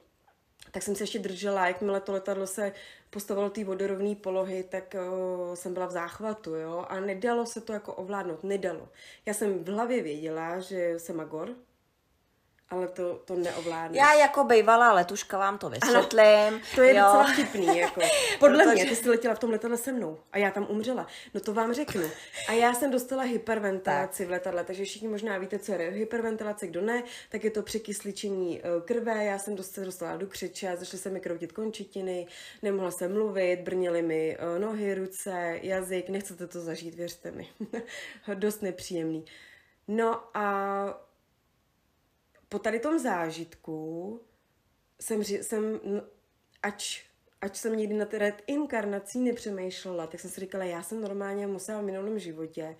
[0.72, 2.72] tak jsem se ještě držela, jakmile to letadlo se
[3.10, 7.74] postavilo té vodorovné polohy, tak o, jsem byla v záchvatu, jo, a nedalo se to
[7.74, 8.90] jako ovládnout, nedalo.
[9.26, 11.56] Já jsem v hlavě věděla, že jsem Magor,
[12.70, 13.98] ale to, to neovládnu.
[13.98, 16.62] Já jako bejvalá letuška vám to vysvětlím.
[16.76, 17.04] To je jo.
[17.06, 18.02] docela vtipný, jako.
[18.40, 21.08] Podle Protože- mě, ty jsi letěla v tom letadle se mnou a já tam umřela.
[21.34, 22.04] No to vám řeknu.
[22.50, 26.82] A já jsem dostala hyperventilaci v letadle, takže všichni možná víte, co je hyperventilace, kdo
[26.82, 31.02] ne, tak je to překysličení eh, krve, já jsem dost- se dostala do křeče, začaly
[31.02, 32.28] se mi kroutit končetiny,
[32.62, 37.50] nemohla jsem mluvit, brněly mi eh, nohy, ruce, jazyk, nechcete to zažít, věřte mi.
[38.34, 39.26] dost nepříjemný.
[39.88, 40.86] No a
[42.54, 44.22] po tady tom zážitku
[45.02, 45.80] jsem, jsem
[46.64, 47.04] ač,
[47.42, 51.82] ač jsem nikdy na té inkarnací nepřemýšlela, tak jsem si říkala, já jsem normálně musela
[51.82, 52.76] v minulém životě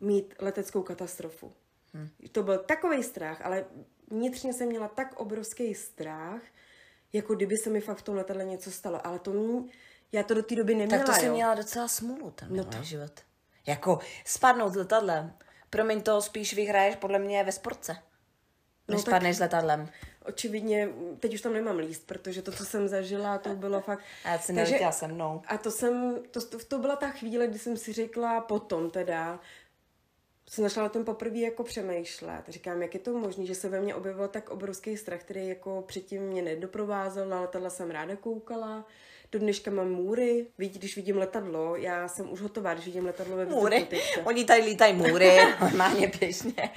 [0.00, 1.52] mít leteckou katastrofu.
[1.94, 2.08] Hmm.
[2.32, 3.64] To byl takový strach, ale
[4.10, 6.42] vnitřně jsem měla tak obrovský strach,
[7.12, 9.06] jako kdyby se mi fakt v tom letadle něco stalo.
[9.06, 9.68] Ale to mě,
[10.12, 11.32] já to do té doby neměla, Tak to jo.
[11.32, 13.20] měla docela smůlu, ten No to- život.
[13.66, 15.32] Jako spadnout z letadlem.
[15.70, 17.96] Promiň to, spíš vyhraješ podle mě ve sportce.
[18.88, 19.88] Než No spadneš s letadlem.
[20.24, 20.88] Očividně,
[21.20, 24.00] teď už tam nemám líst, protože to, co jsem zažila, to bylo fakt...
[24.24, 25.42] A já si neletěla se mnou.
[25.46, 29.40] A to jsem, to, to, to byla ta chvíle, kdy jsem si řekla potom teda,
[30.48, 32.42] jsem začala o tom poprvé jako přemýšlet.
[32.48, 35.84] Říkám, jak je to možné, že se ve mně objevil tak obrovský strach, který jako
[35.86, 38.86] předtím mě nedoprovázel, na letadla jsem ráda koukala.
[39.32, 43.36] Do dneška mám můry, Víš, když vidím letadlo, já jsem už hotová, když vidím letadlo
[43.36, 43.86] ve Můry.
[44.24, 46.70] Oni tady lítají můry, normálně běžně.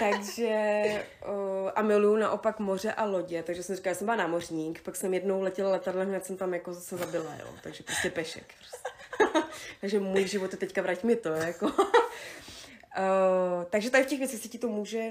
[0.00, 4.82] Takže o, a miluju naopak moře a lodě, takže jsem říkala, já jsem byla námořník,
[4.82, 8.54] pak jsem jednou letěla letadlem, hned jsem tam jako se zabila, jo, takže prostě pešek.
[8.58, 9.48] Prostě.
[9.80, 11.66] takže můj život je teďka vrať mi to, jako.
[11.66, 15.10] o, takže tady v těch věcech se ti to může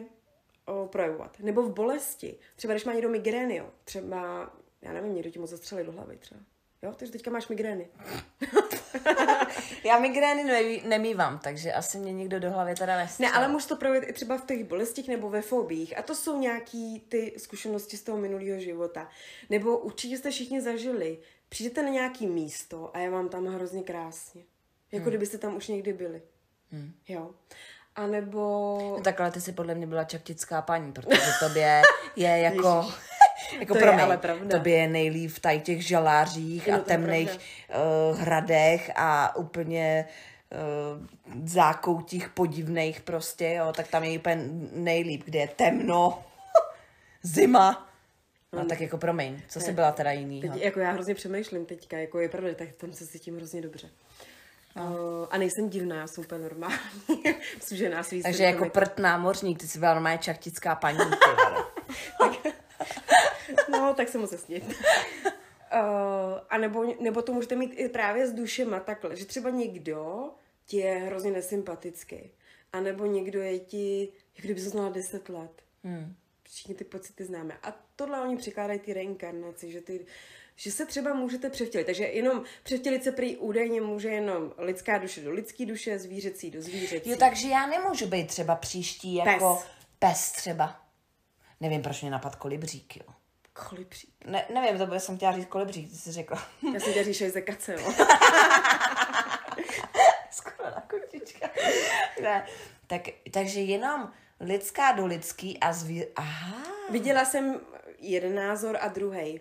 [0.86, 1.40] projevovat.
[1.40, 2.36] Nebo v bolesti.
[2.56, 3.70] Třeba když má někdo migrény, jo.
[3.84, 4.52] Třeba,
[4.82, 6.42] já nevím, někdo ti moc zastřelí do hlavy třeba.
[6.84, 7.88] Jo, takže teďka máš migrény.
[9.84, 13.26] Já migrény nemí- nemývám, takže asi mě nikdo do hlavy teda nestřel.
[13.26, 15.98] Ne, ale může to projevit i třeba v těch bolestích nebo ve fobích.
[15.98, 19.10] A to jsou nějaký ty zkušenosti z toho minulého života.
[19.50, 21.18] Nebo určitě jste všichni zažili.
[21.50, 24.44] Přijdete na nějaký místo a je vám tam hrozně krásně.
[24.92, 25.10] Jako hmm.
[25.10, 26.22] kdybyste tam už někdy byli.
[26.72, 26.94] Hmm.
[27.08, 27.32] Jo.
[27.96, 28.78] A nebo...
[28.98, 31.82] No, tak ale ty jsi podle mě byla čaktická paní, protože tobě
[32.16, 32.92] je jako...
[33.60, 34.58] jako To je promiň, ale pravda.
[34.58, 40.06] Tobě je nejlíp v tady těch žalářích No, a je temných uh, hradech a úplně
[40.52, 46.24] uh, zákoutích podivných prostě, jo, tak tam je úplně nejlíp, kde je temno,
[47.24, 47.90] zima.
[48.54, 50.42] No tak jako promiň, co jsi byla teda jiný?
[50.42, 53.90] Teď, jako já hrozně přemýšlím teďka, jako je pravda, tak tam se cítím hrozně dobře.
[54.76, 55.28] No.
[55.32, 56.78] a nejsem divná, já jsem úplně normální.
[57.56, 60.98] Myslím, že nás víc Takže jako prd námořník, ty jsi byla normálně čaktická paní.
[60.98, 61.66] vole.
[63.70, 64.64] No, tak se moc snít.
[64.64, 64.74] Uh,
[66.50, 70.30] a nebo, nebo to můžete mít i právě s dušema takhle, že třeba někdo
[70.66, 72.32] ti je hrozně nesympatický.
[72.74, 75.62] A nebo někdo je ti, jak kdyby se znala 10 let.
[75.84, 76.16] Hmm.
[76.44, 77.58] všichni ty pocity známe.
[77.64, 80.06] A tohle oni přikládají ty reinkarnaci, že ty
[80.56, 81.88] že se třeba můžete převtělit.
[81.88, 86.62] Takže jenom převtělit se prý údajně může jenom lidská duše do lidské duše, zvířecí do
[86.62, 87.10] zvířecí.
[87.10, 89.66] Jo, takže já nemůžu být třeba příští jako Pes.
[90.00, 90.83] pes třeba.
[91.64, 93.14] Nevím, proč mě napad kolibřík, jo.
[93.70, 94.26] Kolibřík.
[94.26, 96.44] Ne, nevím, to by jsem chtěla říct kolibřík, ty jsi řekla.
[96.74, 97.94] Já jsem tě říšel ze kace, no.
[100.32, 101.50] Skoro na kočička.
[102.22, 102.46] ne.
[102.88, 106.06] Tak, takže jenom lidská do lidský a zví...
[106.16, 106.64] Aha.
[106.90, 107.60] Viděla jsem
[108.00, 109.40] jeden názor a druhý,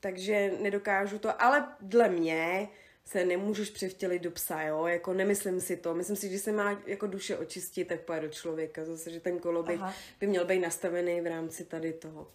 [0.00, 2.68] takže nedokážu to, ale dle mě
[3.10, 5.94] se nemůžeš převtělit do psa, jo, jako nemyslím si to.
[5.94, 9.38] Myslím si, že se má jako duše očistit, tak pojď do člověka, zase, že ten
[9.38, 9.80] koloběh
[10.20, 12.28] by měl být nastavený v rámci tady toho.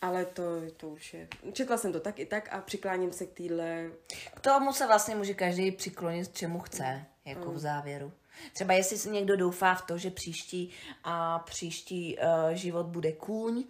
[0.00, 0.42] Ale to,
[0.76, 1.28] to už je.
[1.52, 3.90] Četla jsem to tak i tak a přikláním se k týhle.
[4.34, 8.12] K tomu se vlastně může každý přiklonit, čemu chce, jako v závěru.
[8.52, 10.70] Třeba jestli si někdo doufá v to, že příští
[11.04, 13.64] a příští uh, život bude kůň,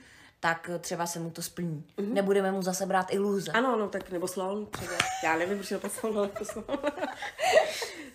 [0.44, 1.84] tak třeba se mu to splní.
[1.98, 2.12] Mm-hmm.
[2.12, 3.52] Nebudeme mu zase brát iluze.
[3.52, 4.92] Ano, no tak nebo slon třeba.
[5.24, 6.64] Já nevím, proč to slon, ale to slon.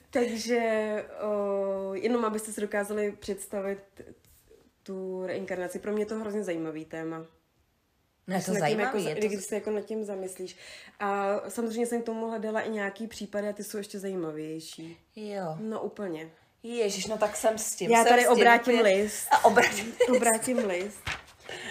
[0.09, 0.59] Takže
[1.21, 3.79] o, jenom abyste si dokázali představit
[4.83, 5.79] tu reinkarnaci.
[5.79, 7.25] Pro mě je to hrozně zajímavý téma.
[8.27, 9.01] No je to tím zajímavé.
[9.01, 9.41] jako, je Když to...
[9.41, 10.57] se jako nad tím zamyslíš.
[10.99, 14.97] A samozřejmě jsem k tomu hledala i nějaký případy a ty jsou ještě zajímavější.
[15.15, 15.57] Jo.
[15.59, 16.31] No úplně.
[16.63, 17.91] Ježíš, no tak jsem s tím.
[17.91, 19.27] Já jsem tady tím obrátím úplně- list.
[19.31, 19.93] A obrátím.
[20.15, 21.18] Obrátím list.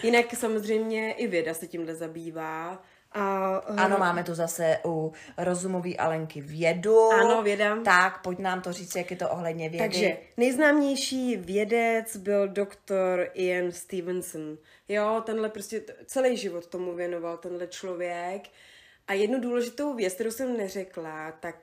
[0.03, 2.83] Jinak samozřejmě i věda se tímhle zabývá.
[3.13, 7.13] A, Ano, máme tu zase u rozumový Alenky vědu.
[7.13, 7.83] Ano, věda.
[7.85, 9.85] Tak, pojď nám to říct, jak je to ohledně vědy.
[9.85, 14.59] Takže nejznámější vědec byl doktor Ian Stevenson.
[14.89, 18.43] Jo, tenhle prostě celý život tomu věnoval tenhle člověk.
[19.07, 21.57] A jednu důležitou věc, kterou jsem neřekla, tak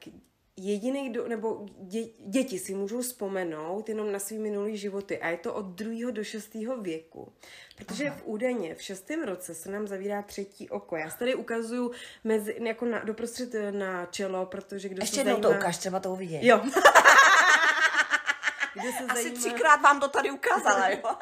[0.57, 5.37] jediný, kdo, nebo dě, děti si můžou vzpomenout jenom na svý minulý životy a je
[5.37, 7.33] to od druhého do šestého věku.
[7.77, 10.95] Protože v údajně v šestém roce se nám zavírá třetí oko.
[10.95, 11.91] Já si tady ukazuju
[12.23, 15.59] mezi, jako na, doprostřed eh, na čelo, protože kdo Ještě se jednou to zajímá...
[15.59, 16.47] ukáž, třeba to uvidí.
[16.47, 16.61] Jo.
[18.75, 19.39] Kdo se Asi zajímá...
[19.39, 20.97] třikrát vám to tady ukázala, jo.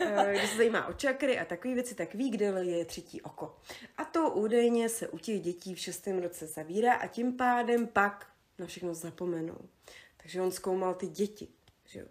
[0.00, 3.56] Eh, Kdo se zajímá o čakry a takové věci, tak ví, kde je třetí oko.
[3.96, 8.26] A to údajně se u těch dětí v šestém roce zavírá a tím pádem pak
[8.58, 9.58] na všechno zapomenou.
[10.16, 11.48] Takže on zkoumal ty děti.
[11.84, 12.06] Že jo?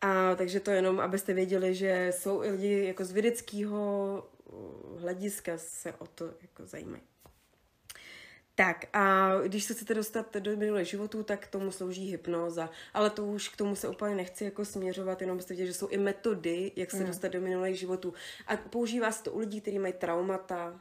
[0.00, 5.52] A takže to jenom, abyste věděli, že jsou i lidi jako z vědeckého uh, hlediska
[5.58, 7.02] se o to jako zajímají.
[8.54, 12.70] Tak a když se chcete dostat do minulých životů, tak tomu slouží hypnóza.
[12.94, 15.88] Ale to už k tomu se úplně nechci jako směřovat, jenom byste viděli, že jsou
[15.88, 17.06] i metody, jak se hmm.
[17.06, 18.14] dostat do minulých životů.
[18.46, 20.80] A používá se to u lidí, kteří mají traumata,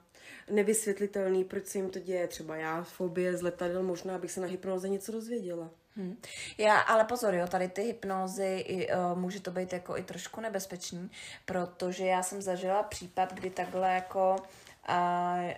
[0.49, 2.27] nevysvětlitelný, proč se jim to děje.
[2.27, 5.69] Třeba já, fobie z letadel, možná bych se na hypnoze něco dozvěděla.
[5.95, 6.21] Hm.
[6.57, 10.41] Já, ale pozor, jo, tady ty hypnózy, i, uh, může to být jako i trošku
[10.41, 11.11] nebezpečný,
[11.45, 14.35] protože já jsem zažila případ, kdy takhle jako
[14.91, 15.51] uh,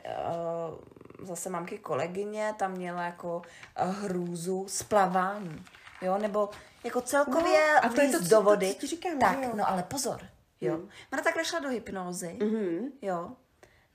[1.19, 3.41] uh, zase mamky kolegyně tam měla jako
[3.75, 5.65] hrůzu splavání,
[6.01, 6.49] jo, nebo
[6.83, 8.73] jako celkově No, a to je to, co- do to, vody.
[8.73, 9.51] co ti říkám, tak, jo.
[9.55, 10.21] no ale pozor,
[10.61, 10.73] jo.
[10.75, 10.89] Hmm.
[11.13, 12.87] Ona takhle šla do hypnózy, Mhm.
[13.01, 13.31] jo,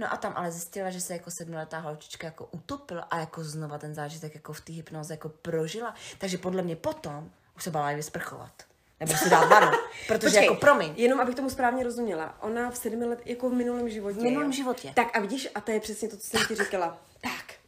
[0.01, 3.79] No a tam ale zjistila, že se jako sedmiletá holčička jako utopila a jako znova
[3.79, 5.94] ten zážitek jako v té hypnoze jako prožila.
[6.18, 8.53] Takže podle mě potom už se bála i vysprchovat.
[9.00, 9.70] Nebo si dát vanu.
[10.06, 10.92] Protože Počkej, jako promiň.
[10.96, 12.38] Jenom abych tomu správně rozuměla.
[12.42, 14.20] Ona v sedmi let, jako v minulém životě.
[14.20, 14.52] V minulém jo.
[14.52, 14.92] životě.
[14.94, 17.00] Tak a vidíš, a to je přesně to, co jsem ti říkala.
[17.20, 17.58] Tak.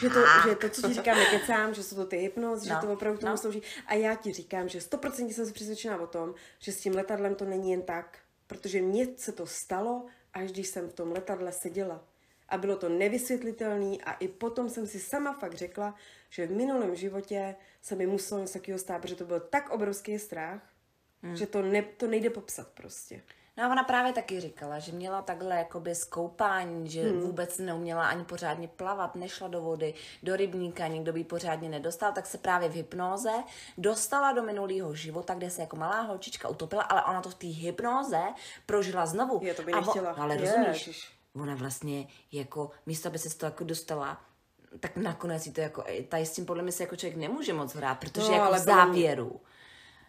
[0.00, 2.80] Že to, že to, co ti říkám, nekecám, že jsou to ty hypnoz, že No,
[2.80, 3.36] to opravdu k tomu no.
[3.38, 3.62] slouží.
[3.86, 7.34] A já ti říkám, že 100% jsem si přesvědčená o tom, že s tím letadlem
[7.34, 8.18] to není jen tak.
[8.46, 12.04] Protože mně se to stalo, až když jsem v tom letadle seděla.
[12.48, 15.94] A bylo to nevysvětlitelné a i potom jsem si sama fakt řekla,
[16.30, 20.18] že v minulém životě se mi muselo něco takového stát, protože to byl tak obrovský
[20.18, 20.60] strach,
[21.26, 21.36] hmm.
[21.36, 23.22] že to, ne, to nejde popsat prostě.
[23.58, 27.20] No a ona právě taky říkala, že měla takhle jakoby skoupání, že hmm.
[27.20, 32.26] vůbec neuměla ani pořádně plavat, nešla do vody, do rybníka, nikdo by pořádně nedostal, tak
[32.26, 33.32] se právě v hypnoze
[33.78, 37.46] dostala do minulého života, kde se jako malá holčička utopila, ale ona to v té
[37.46, 38.20] hypnoze
[38.66, 39.40] prožila znovu.
[39.42, 40.12] Je, to by A vo- nechtěla.
[40.12, 40.56] Ale Ježiš.
[40.56, 41.10] rozumíš,
[41.42, 44.20] ona vlastně jako místo, aby se z toho jako dostala,
[44.80, 47.74] tak nakonec jí to jako, tady s tím podle mě se jako člověk nemůže moc
[47.74, 49.40] hrát, protože No, jako ale závěru,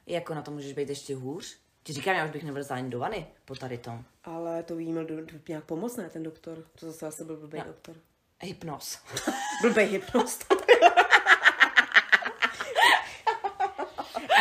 [0.07, 1.57] jako na to můžeš být ještě hůř.
[1.83, 4.03] Ti říkám, já už bych nevlezla ani do vany po tady tom.
[4.23, 6.63] Ale to by jí měl do, do, nějak pomoct, ne, ten doktor.
[6.79, 7.95] To zase asi byl blbý doktor.
[8.41, 8.99] Hypnoz.
[9.61, 10.53] Blbý hypnost.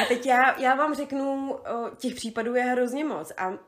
[0.03, 1.59] A teď já, já vám řeknu,
[1.99, 3.59] těch případů je hrozně moc a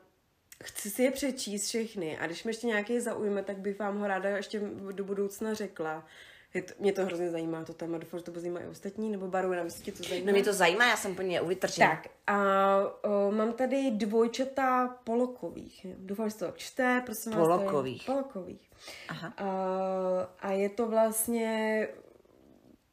[0.63, 4.07] chci si je přečíst všechny a když mi ještě nějaký zaujme, tak bych vám ho
[4.07, 6.05] ráda ještě do budoucna řekla.
[6.53, 7.97] Je to, mě to hrozně zajímá, to téma.
[7.97, 10.25] Doufám, že to bude zajímá i ostatní, nebo Baru, nevím, jestli to zajímá.
[10.27, 11.89] No mě to zajímá, já jsem po ní uvytrčena.
[11.89, 15.85] Tak a o, mám tady dvojčata polokových.
[15.97, 17.37] Doufám, že to tak čte, prosím vás.
[17.47, 18.03] to je- Polokových.
[18.05, 18.69] Polokových.
[19.09, 19.33] Aha.
[19.37, 19.47] A,
[20.39, 21.87] a je to vlastně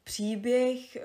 [0.05, 0.97] příběh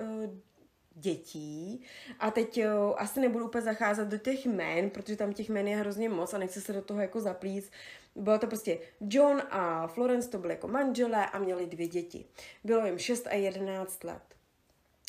[0.94, 1.84] dětí.
[2.20, 5.76] A teď eh, asi nebudu úplně zacházet do těch jmén, protože tam těch jmén je
[5.76, 7.72] hrozně moc a nechci se do toho jako zaplíst.
[8.16, 12.24] Bylo to prostě John a Florence, to byly jako manželé a měli dvě děti.
[12.64, 14.22] Bylo jim 6 a 11 let.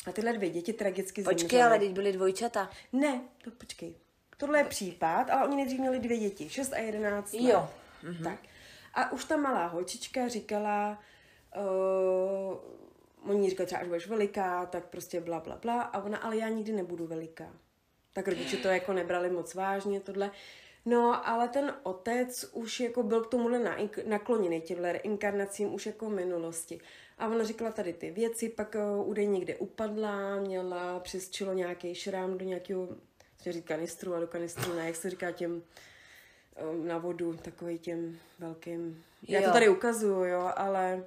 [0.06, 1.62] A tyhle dvě děti tragicky Počkej, zemřely.
[1.62, 2.70] ale teď byly dvojčata.
[2.92, 3.94] Ne, to počkej.
[4.36, 7.42] Tohle je případ, ale oni nejdřív měli dvě děti, 6 a 11 let.
[7.42, 7.68] Jo.
[8.02, 8.24] Mhm.
[8.24, 8.38] Tak.
[8.94, 10.98] A už ta malá holčička říkala,
[11.56, 12.56] uh,
[13.28, 15.82] oni jí říkali třeba, až budeš veliká, tak prostě bla, bla, bla.
[15.82, 17.52] A ona, ale já nikdy nebudu veliká.
[18.12, 20.30] Tak rodiče to jako nebrali moc vážně, tohle.
[20.86, 26.10] No, ale ten otec už jako byl k tomuhle na- nakloněný těmhle reinkarnacím už jako
[26.10, 26.80] minulosti.
[27.18, 31.94] A ona říkala tady ty věci, pak uh, údaj někde upadla, měla přes čelo nějaký
[31.94, 32.88] šrám do nějakého,
[33.38, 35.62] co říct kanistru, a do kanistru ne, jak se říká těm
[36.72, 39.04] um, na vodu, takový těm velkým.
[39.28, 39.46] Já Jo.
[39.46, 41.04] to tady ukazuju, jo, ale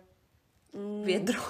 [1.03, 1.41] Vědro.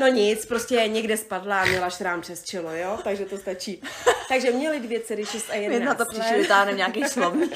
[0.00, 3.82] No nic, prostě někde spadla a měla šrám přes čelo, jo, takže to stačí.
[4.28, 6.08] Takže měli dvě dcery, 6 a 11 Mě na to let.
[6.12, 7.52] příště vytáhneme nějaký slovník.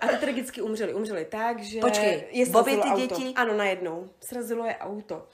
[0.00, 0.94] A ty tragicky umřeli.
[0.94, 3.00] Umřeli tak, že Počkej, je obě ty auto.
[3.00, 3.32] děti?
[3.36, 4.08] Ano, najednou.
[4.20, 5.26] Srazilo je auto.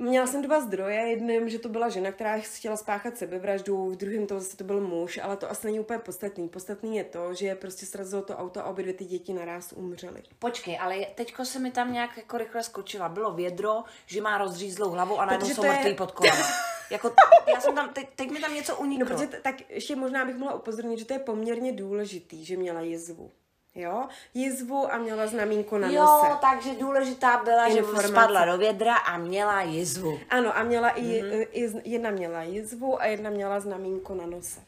[0.00, 4.26] Měla jsem dva zdroje, jedním, že to byla žena, která chtěla spáchat sebevraždu, v druhém
[4.26, 6.48] to zase to byl muž, ale to asi není úplně podstatný.
[6.48, 10.22] Podstatný je to, že prostě srazilo to auto a obě dvě ty děti naraz umřely.
[10.38, 13.08] Počkej, ale teďko se mi tam nějak jako rychle skočila.
[13.08, 16.46] Bylo vědro, že má rozřízlou hlavu a najednou Protože jsou je- mrtví pod kolama.
[16.90, 17.12] Jako,
[17.54, 19.06] já jsem tam, teď, teď mi tam něco No, uniklo.
[19.06, 22.80] protože t- tak ještě možná bych mohla upozornit, že to je poměrně důležitý, že měla
[22.80, 23.30] jizvu.
[23.78, 24.08] Jo?
[24.34, 26.36] Jizvu a měla znamínko na Jo, nose.
[26.40, 28.08] takže důležitá byla, že Informace.
[28.08, 30.18] spadla do vědra a měla jizvu.
[30.30, 31.46] Ano, a měla i, mm-hmm.
[31.52, 34.60] i, jedna měla jizvu a jedna měla znamínko na nose.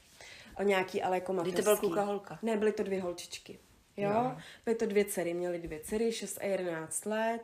[0.58, 2.38] O nějaký ale jako Kdy to byl kluka, holka?
[2.42, 3.58] Ne, byly to dvě holčičky.
[3.96, 4.36] Jo?
[4.64, 7.40] Byly to dvě dcery, měly dvě dcery, 6 a 11 let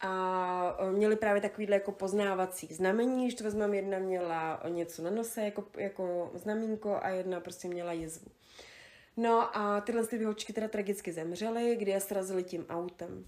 [0.00, 5.10] a o, měli právě takovýhle jako poznávací znamení, že to vezmeme, jedna měla něco na
[5.10, 8.26] nose jako, jako znamínko a jedna prostě měla jizvu.
[9.16, 13.26] No a tyhle ty dvě holčičky teda tragicky zemřely, kdy je srazili tím autem.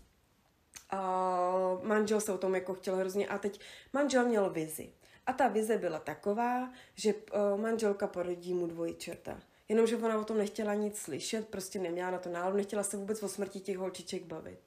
[0.91, 3.61] A manžel se o tom jako chtěl hrozně a teď
[3.93, 4.93] manžel měl vizi.
[5.27, 9.41] A ta vize byla taková, že uh, manželka porodí mu dvojčata.
[9.69, 13.23] Jenomže ona o tom nechtěla nic slyšet, prostě neměla na to náladu, nechtěla se vůbec
[13.23, 14.59] o smrti těch holčiček bavit.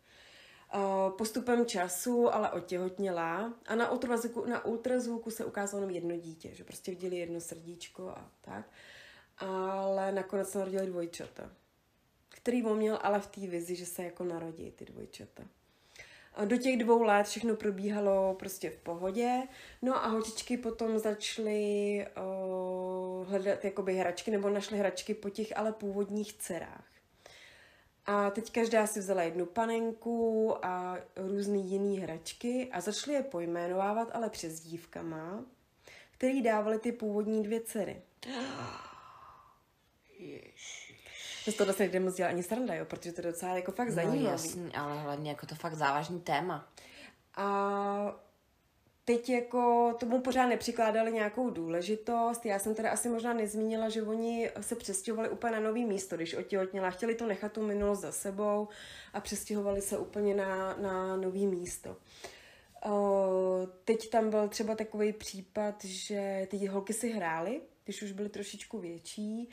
[0.76, 6.50] Uh, postupem času ale otěhotněla a na ultrazvuku, na ultrazvuku se ukázalo jenom jedno dítě,
[6.54, 8.66] že prostě viděli jedno srdíčko a tak.
[9.42, 11.50] Ale nakonec se narodili dvojčata,
[12.30, 15.44] který on měl ale v té vizi, že se jako narodí ty dvojčata.
[16.34, 19.44] A do těch dvou let všechno probíhalo prostě v pohodě.
[19.82, 25.72] No a holčičky potom začaly uh, hledat jakoby hračky, nebo našly hračky po těch ale
[25.72, 26.86] původních dcerách.
[28.06, 34.10] A teď každá si vzala jednu panenku a různý jiný hračky a začaly je pojmenovávat,
[34.14, 35.46] ale přes dívkama,
[36.12, 38.02] který dávali ty původní dvě dcery.
[41.46, 43.72] To z toho se nejde moc dělat ani sranda, jo, protože to je docela jako
[43.72, 44.22] fakt No zajímavé.
[44.22, 46.68] jasný, ale hlavně jako to fakt závažný téma.
[47.36, 48.20] A
[49.06, 52.46] teď jako tomu pořád nepřikládali nějakou důležitost.
[52.46, 56.34] Já jsem teda asi možná nezmínila, že oni se přestěhovali úplně na nový místo, když
[56.34, 56.90] otěhotněla.
[56.90, 58.68] Chtěli to nechat tu minulost za sebou
[59.14, 61.98] a přestěhovali se úplně na, na nový místo.
[62.86, 68.30] O, teď tam byl třeba takový případ, že ty holky si hrály, když už byly
[68.30, 69.50] trošičku větší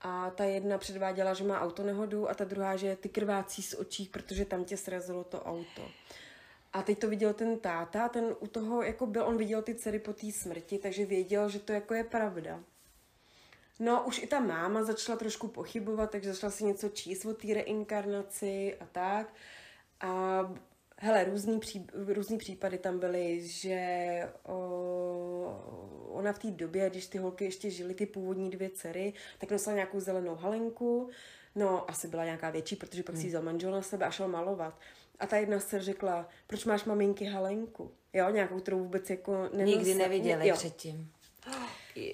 [0.00, 4.06] a ta jedna předváděla, že má autonehodu a ta druhá, že ty krvácí z očí,
[4.06, 5.82] protože tam tě srazilo to auto.
[6.72, 9.98] A teď to viděl ten táta, ten u toho jako byl, on viděl ty dcery
[9.98, 12.60] po té smrti, takže věděl, že to jako je pravda.
[13.78, 17.54] No, už i ta máma začala trošku pochybovat, takže začala si něco číst o té
[17.54, 19.34] reinkarnaci a tak.
[20.00, 20.40] A
[20.96, 23.80] hele, různý, pří, různý případy tam byly, že
[24.42, 25.85] o,
[26.16, 29.74] ona v té době, když ty holky ještě žily, ty původní dvě dcery, tak nosila
[29.74, 31.10] nějakou zelenou halenku,
[31.54, 34.28] no asi byla nějaká větší, protože pak si ji vzal manžel na sebe a šel
[34.28, 34.78] malovat.
[35.18, 37.90] A ta jedna se řekla, proč máš maminky halenku?
[38.12, 39.64] Jo, nějakou, kterou vůbec jako nenosila.
[39.64, 40.54] Nikdy neviděli Jo.
[40.54, 41.12] předtím.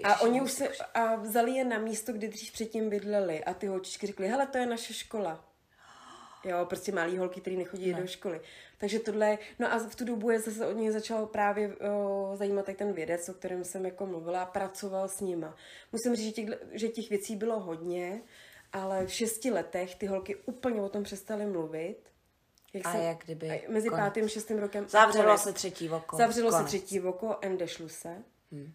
[0.05, 3.67] A oni už se a vzali je na místo, kde dřív předtím bydleli a ty
[3.67, 5.45] holčičky řekly, hele, to je naše škola.
[6.45, 8.01] Jo, prostě malý holky, který nechodí Ne.
[8.01, 8.41] do školy.
[8.79, 12.67] Takže tohle, no a v tu dobu je zase od něj začal právě o, zajímat
[12.67, 15.57] tak ten vědec, o kterém jsem jako mluvila a pracoval s nima.
[15.93, 18.23] Musím říct, že těch, že těch věcí bylo hodně,
[18.73, 21.97] ale v šesti letech ty holky úplně o tom přestaly mluvit
[22.75, 24.05] Jak A jsem- jak kdyby a Mezi konec.
[24.05, 24.89] pátým a šestým rokem.
[24.89, 25.43] Zavřelo konec.
[25.43, 26.17] se třetí oko.
[26.17, 26.63] Zavřelo Konec.
[26.71, 28.23] se třetí oko, endešlu se.
[28.53, 28.73] Hmm.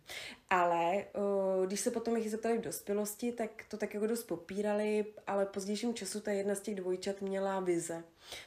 [0.50, 5.06] Ale o, když se potom jich zeptali v dospělosti, tak to tak jako dost popírali,
[5.28, 8.04] ale pozdějším času ta jedna z těch dvojčat měla vize.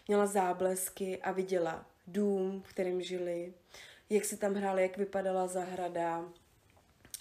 [0.09, 3.53] Měla záblesky a viděla dům, v kterém žili,
[4.11, 6.25] jak si tam hráli, jak vypadala zahrada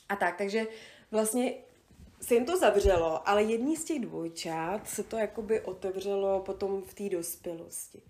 [0.10, 0.38] a tak.
[0.38, 0.68] Takže
[1.12, 1.53] vlastně
[2.22, 6.93] se jim to zavřelo, ale jedný z těch dvojčat se to jakoby otevřelo potom v
[6.93, 8.01] té dospělosti.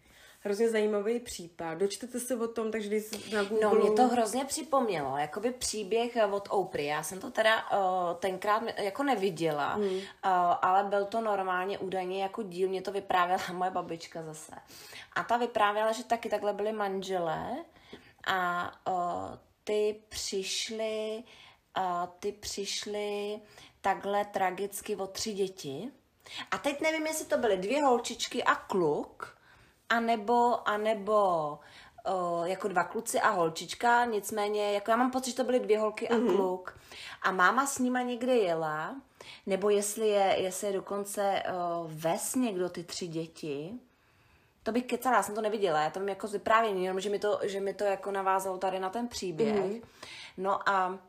[0.42, 1.74] Hrozně zajímavý případ.
[1.74, 3.60] Dočtete se o tom, takže když na Google...
[3.64, 6.86] No, mě to hrozně připomnělo, jakoby příběh eh, od Oprah.
[6.86, 9.86] Já jsem to teda uh, tenkrát jako neviděla, hmm.
[9.86, 10.02] uh,
[10.62, 14.52] ale byl to normálně údajně jako díl, mě to vyprávěla moje babička zase.
[15.14, 17.56] A ta vyprávěla, že taky takhle byli manželé
[18.28, 21.24] a uh, ty přišli,
[21.78, 23.40] uh, ty přišli
[23.82, 25.92] takhle tragicky o tři děti.
[26.52, 29.39] A teď nevím, jestli to byly dvě holčičky a kluk,
[29.90, 31.60] anebo, anebo
[32.06, 35.80] o, jako dva kluci a holčička, nicméně, jako já mám pocit, že to byly dvě
[35.80, 36.36] holky a mm-hmm.
[36.36, 36.80] kluk.
[37.22, 38.96] A máma s nima někde jela,
[39.46, 43.74] nebo jestli je, jestli je dokonce o, ves někdo ty tři děti,
[44.64, 47.10] to bych kecala, já jsem to neviděla, já to mám jako z vyprávění, jenom že
[47.10, 49.56] mi to, že mi to jako navázalo tady na ten příběh.
[49.56, 49.82] Mm-hmm.
[50.38, 51.00] No a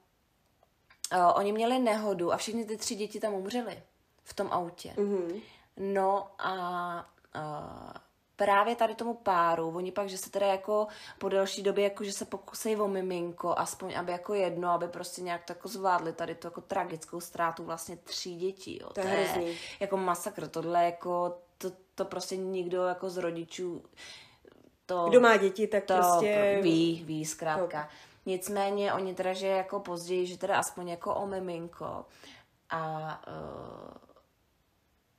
[1.28, 3.82] o, oni měli nehodu a všechny ty tři děti tam umřely
[4.24, 4.94] v tom autě.
[4.96, 5.40] Mhm.
[5.76, 6.52] No a,
[7.34, 7.94] a
[8.44, 10.86] právě tady tomu páru, oni pak, že se teda jako
[11.18, 15.22] po delší době, jako že se pokusí o miminko, aspoň aby jako jedno, aby prostě
[15.22, 18.90] nějak to jako zvládli tady tu jako tragickou ztrátu vlastně tří dětí, jo.
[18.92, 19.56] To je hrozný.
[19.80, 23.82] jako masakr, tohle jako, to, to prostě nikdo jako z rodičů
[24.86, 26.58] to, Kdo má děti, tak to prostě...
[26.62, 27.88] ví, ví, zkrátka.
[28.26, 32.06] Nicméně oni teda, že jako později, že teda aspoň jako o miminko
[32.70, 33.94] a uh,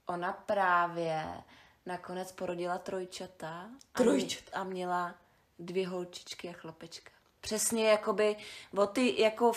[0.05, 1.43] ona právě
[1.85, 3.69] nakonec porodila trojčata.
[3.91, 4.51] Trojčata.
[4.57, 5.15] A měla
[5.59, 7.11] dvě holčičky a chlapečka.
[7.41, 8.35] Přesně jakoby
[8.77, 9.51] o ty, jako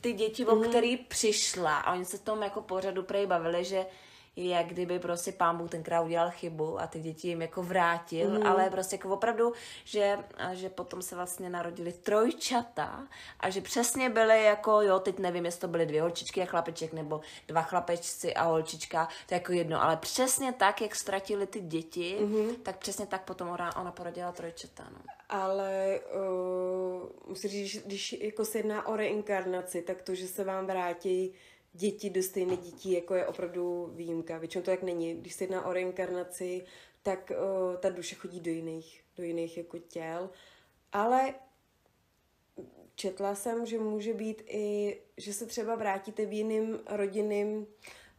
[0.00, 3.86] ty děti, o který přišla a oni se tom jako pořadu prej bavili, že
[4.48, 8.46] jak kdyby prostě pán Bůh tenkrát udělal chybu a ty děti jim jako vrátil, mm.
[8.46, 9.52] ale prostě jako opravdu,
[9.84, 10.18] že,
[10.52, 13.08] že potom se vlastně narodili trojčata
[13.40, 16.92] a že přesně byly jako, jo, teď nevím, jestli to byly dvě holčičky a chlapeček,
[16.92, 21.60] nebo dva chlapečci a holčička, to je jako jedno, ale přesně tak, jak ztratili ty
[21.60, 22.54] děti, mm.
[22.56, 24.98] tak přesně tak potom ona, ona porodila trojčata, no.
[25.28, 30.44] Ale uh, musím říct, že když jako se jedná o reinkarnaci, tak to, že se
[30.44, 31.34] vám vrátí
[31.72, 34.38] děti do stejných dětí, jako je opravdu výjimka.
[34.38, 35.14] Většinou to jak není.
[35.14, 36.64] Když se jedná o reinkarnaci,
[37.02, 37.32] tak
[37.70, 40.30] uh, ta duše chodí do jiných, do jiných jako těl.
[40.92, 41.34] Ale
[42.94, 47.66] četla jsem, že může být i, že se třeba vrátíte v jiným rodinným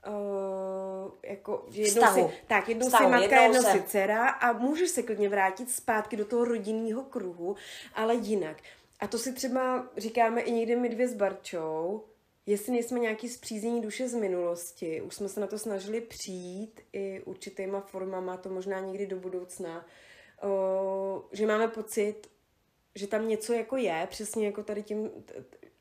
[0.08, 2.30] Uh, jako, že jednou Vztahu.
[2.30, 5.30] si, tak, jednou Vztahu, si matka, jednou jednou se- si dcera a můžeš se klidně
[5.30, 7.56] vrátit zpátky do toho rodinného kruhu,
[7.94, 8.58] ale jinak.
[9.00, 12.04] A to si třeba říkáme i někdy my dvě s Barčou,
[12.46, 17.22] jestli nejsme nějaký zpříznění duše z minulosti, už jsme se na to snažili přijít i
[17.22, 19.86] určitýma formama, to možná někdy do budoucna,
[20.42, 22.16] o, že máme pocit,
[22.96, 25.10] že tam něco jako je, přesně jako tady tím,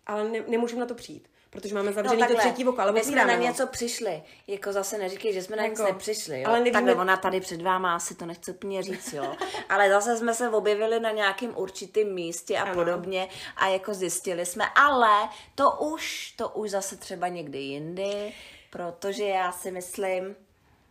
[0.06, 3.04] ale ne, nemůžeme na to přijít, protože máme zavřený to třetí oko, ale No my
[3.04, 4.22] jsme na něco přišli.
[4.46, 6.40] Jako zase neříkej, že jsme na nic Jako, nepřišli.
[6.40, 6.48] Jo?
[6.48, 9.36] ale nevíme- Takhle ona tady před váma asi to nechce úplně říct, jo.
[9.68, 12.74] ale zase jsme se objevili na nějakém určitém místě a Ano.
[12.74, 18.32] podobně a jako zjistili jsme, ale to už, to už zase třeba někdy jindy,
[18.70, 20.36] protože já si myslím,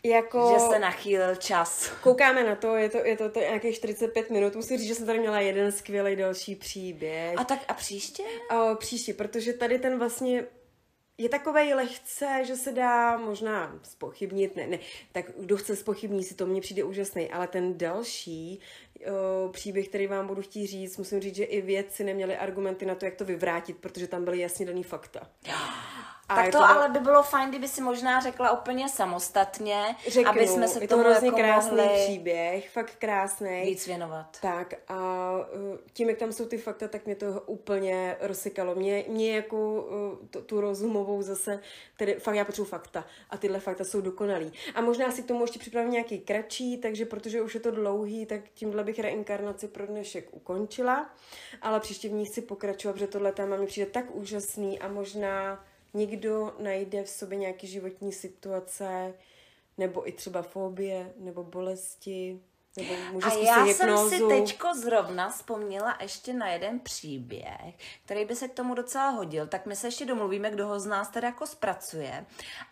[0.04, 0.52] Jako...
[0.54, 1.92] že se nachýlil čas.
[2.02, 4.56] Koukáme na to, je to, je to, to nějakých 45 minut.
[4.56, 7.34] Musím říct, že jsem tady měla jeden skvělý další příběh.
[7.38, 8.24] A tak a příště?
[8.50, 10.46] A příště, protože tady ten vlastně
[11.20, 14.80] je takovej lehce, že se dá možná spochybnit, ne, ne,
[15.12, 18.60] tak kdo chce spochybnit si to, mně přijde úžasný, ale ten další
[19.46, 22.96] o, příběh, který vám budu chtít říct, musím říct, že i vědci neměli argumenty na
[22.96, 25.30] to, jak to vyvrátit, protože tam byly jasně daný fakta.
[26.30, 30.30] A tak je to ale by bylo fajn, kdyby si možná řekla úplně samostatně, řeknu,
[30.32, 33.62] aby jsme se je to tomu hrozně jako krásný mohli příběh, fakt krásný.
[33.66, 34.38] víc věnovat.
[34.42, 35.32] Tak a
[35.72, 38.76] uh, tím, jak tam jsou ty fakta, tak mě to úplně rozsykalo.
[38.76, 41.60] Mě, mě jako uh, tu, tu rozumovou zase,
[41.98, 44.54] tedy fakt já potřebuji fakta a tyhle fakta jsou dokonalý.
[44.76, 48.26] A možná si k tomu ještě připravím nějaký kratší, takže protože už je to dlouhý,
[48.26, 51.10] tak tímhle bych reinkarnaci pro dnešek ukončila,
[51.62, 55.66] ale příště v ní chci pokračovat, protože tohle téma mi přijde tak úžasný a možná
[55.94, 59.14] někdo najde v sobě nějaký životní situace,
[59.78, 62.40] nebo i třeba fobie, nebo bolesti,
[62.78, 64.10] Nebo může A já hypnózu.
[64.10, 67.76] jsem si teďko zrovna vzpomněla ještě na jeden příběh,
[68.06, 70.86] který by se k tomu docela hodil, tak my se ještě domluvíme, kdo ho z
[70.86, 72.26] nás teda jako zpracuje,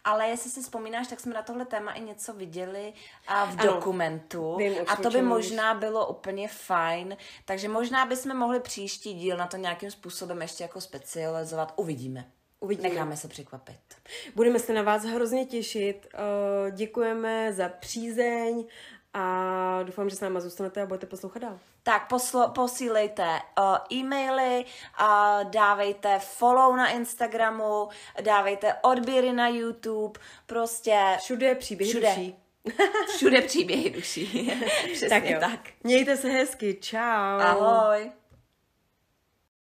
[0.04, 2.94] ale jestli si vzpomínáš, tak jsme na tohle téma i něco viděli
[3.28, 4.56] a v Ano, dokumentu.
[4.58, 9.48] vím, a to by možná bylo úplně fajn, takže možná bychom mohli příští díl na
[9.48, 12.32] to nějakým způsobem ještě jako specializovat, uvidíme.
[12.60, 12.90] Uvidíme.
[12.90, 13.80] Necháme se překvapit.
[14.36, 16.08] Budeme se na vás hrozně těšit.
[16.14, 18.66] Eh, Děkujeme za přízeň
[19.14, 21.60] a doufám, že s náma zůstanete a budete poslouchat dál.
[21.84, 23.24] Tak poslo, posílejte
[23.60, 24.66] uh, e-maily,
[25.02, 27.90] uh, dávejte follow na Instagramu,
[28.22, 32.08] dávejte odběry na YouTube, prostě Všude příběhy Všude.
[32.16, 32.36] duší.
[33.16, 34.52] všude příběhy duší.
[34.92, 35.32] Přesně Tak tak.
[35.32, 35.40] jo.
[35.40, 35.60] tak.
[35.84, 36.78] Mějte se hezky.
[36.82, 36.98] Čau.
[37.40, 38.12] Ahoj.